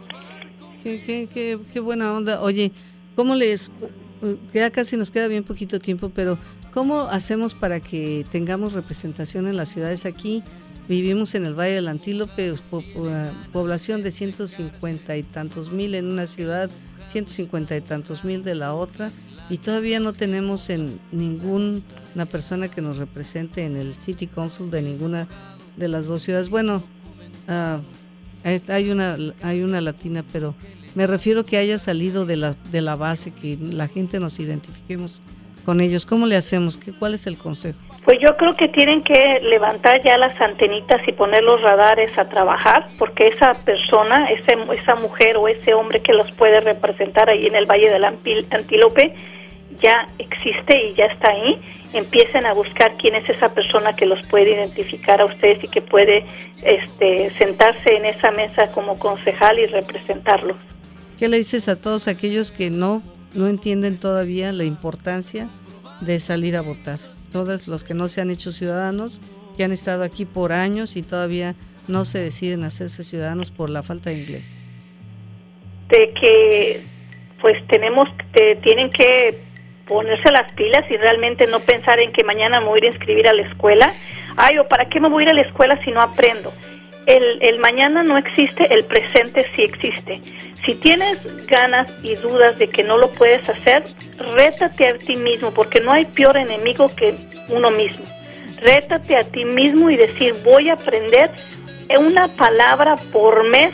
[0.83, 0.99] Qué,
[1.33, 2.41] qué, qué, buena onda.
[2.41, 2.71] Oye,
[3.15, 3.71] ¿cómo les...
[4.53, 6.37] Ya casi nos queda bien poquito tiempo, pero
[6.73, 10.43] ¿cómo hacemos para que tengamos representación en las ciudades aquí?
[10.87, 12.53] Vivimos en el Valle del Antílope,
[13.51, 16.69] población de 150 y tantos mil en una ciudad
[17.07, 19.11] 150 y tantos mil de la otra
[19.49, 24.81] y todavía no tenemos en ninguna persona que nos represente en el City Council de
[24.81, 25.27] ninguna
[25.77, 26.49] de las dos ciudades.
[26.49, 26.83] Bueno,
[27.47, 27.81] uh,
[28.71, 30.55] hay una hay una latina, pero
[30.95, 35.21] me refiero que haya salido de la de la base, que la gente nos identifiquemos
[35.63, 36.05] con ellos.
[36.05, 36.77] ¿Cómo le hacemos?
[36.77, 37.79] ¿Qué, ¿Cuál es el consejo?
[38.05, 42.29] Pues yo creo que tienen que levantar ya las antenitas y poner los radares a
[42.29, 47.47] trabajar, porque esa persona, ese, esa mujer o ese hombre que los puede representar ahí
[47.47, 49.15] en el Valle del Antílope,
[49.81, 51.59] ya existe y ya está ahí.
[51.93, 55.81] Empiecen a buscar quién es esa persona que los puede identificar a ustedes y que
[55.81, 56.25] puede
[56.61, 60.57] este, sentarse en esa mesa como concejal y representarlos.
[61.17, 63.01] ¿Qué le dices a todos aquellos que no,
[63.33, 65.49] no entienden todavía la importancia
[66.01, 66.99] de salir a votar?
[67.35, 69.21] Todos los que no se han hecho ciudadanos,
[69.57, 71.53] que han estado aquí por años y todavía
[71.89, 74.63] no se deciden hacerse ciudadanos por la falta de inglés?
[75.89, 76.85] De que
[77.41, 78.07] pues tenemos,
[78.63, 79.37] tienen que
[79.85, 82.95] ponerse las pilas y realmente no pensar en que mañana me voy a ir a
[82.95, 83.93] inscribir a la escuela.
[84.37, 86.53] Ay, o para qué me voy a ir a la escuela si no aprendo.
[87.05, 90.21] El, el mañana no existe, el presente sí existe.
[90.65, 93.83] Si tienes ganas y dudas de que no lo puedes hacer,
[94.35, 97.15] rétate a ti mismo, porque no hay peor enemigo que
[97.49, 98.05] uno mismo.
[98.61, 101.29] Rétate a ti mismo y decir, voy a aprender
[101.99, 103.73] una palabra por mes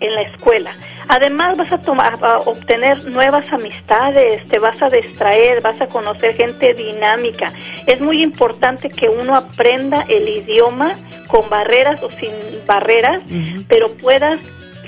[0.00, 0.74] en la escuela.
[1.08, 6.34] Además vas a, tomar, a obtener nuevas amistades, te vas a distraer, vas a conocer
[6.34, 7.52] gente dinámica.
[7.86, 10.96] Es muy importante que uno aprenda el idioma
[11.28, 12.32] con barreras o sin
[12.66, 13.22] barreras,
[13.68, 14.40] pero puedas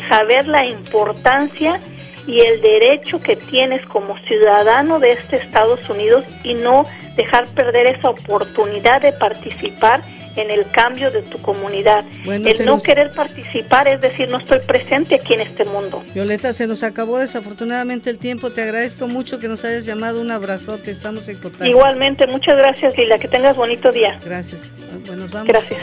[0.09, 1.81] saber la importancia
[2.27, 6.85] y el derecho que tienes como ciudadano de este Estados Unidos y no
[7.17, 10.03] dejar perder esa oportunidad de participar
[10.37, 12.05] en el cambio de tu comunidad.
[12.25, 16.03] el no querer participar es decir, no estoy presente aquí en este mundo.
[16.13, 18.51] Violeta, se nos acabó desafortunadamente el tiempo.
[18.51, 20.21] Te agradezco mucho que nos hayas llamado.
[20.21, 20.91] Un abrazote.
[20.91, 21.67] Estamos en contacto.
[21.67, 23.19] Igualmente, muchas gracias, Lila.
[23.19, 24.19] Que tengas bonito día.
[24.25, 24.71] Gracias.
[25.07, 25.49] Bueno, nos vamos.
[25.49, 25.81] Gracias.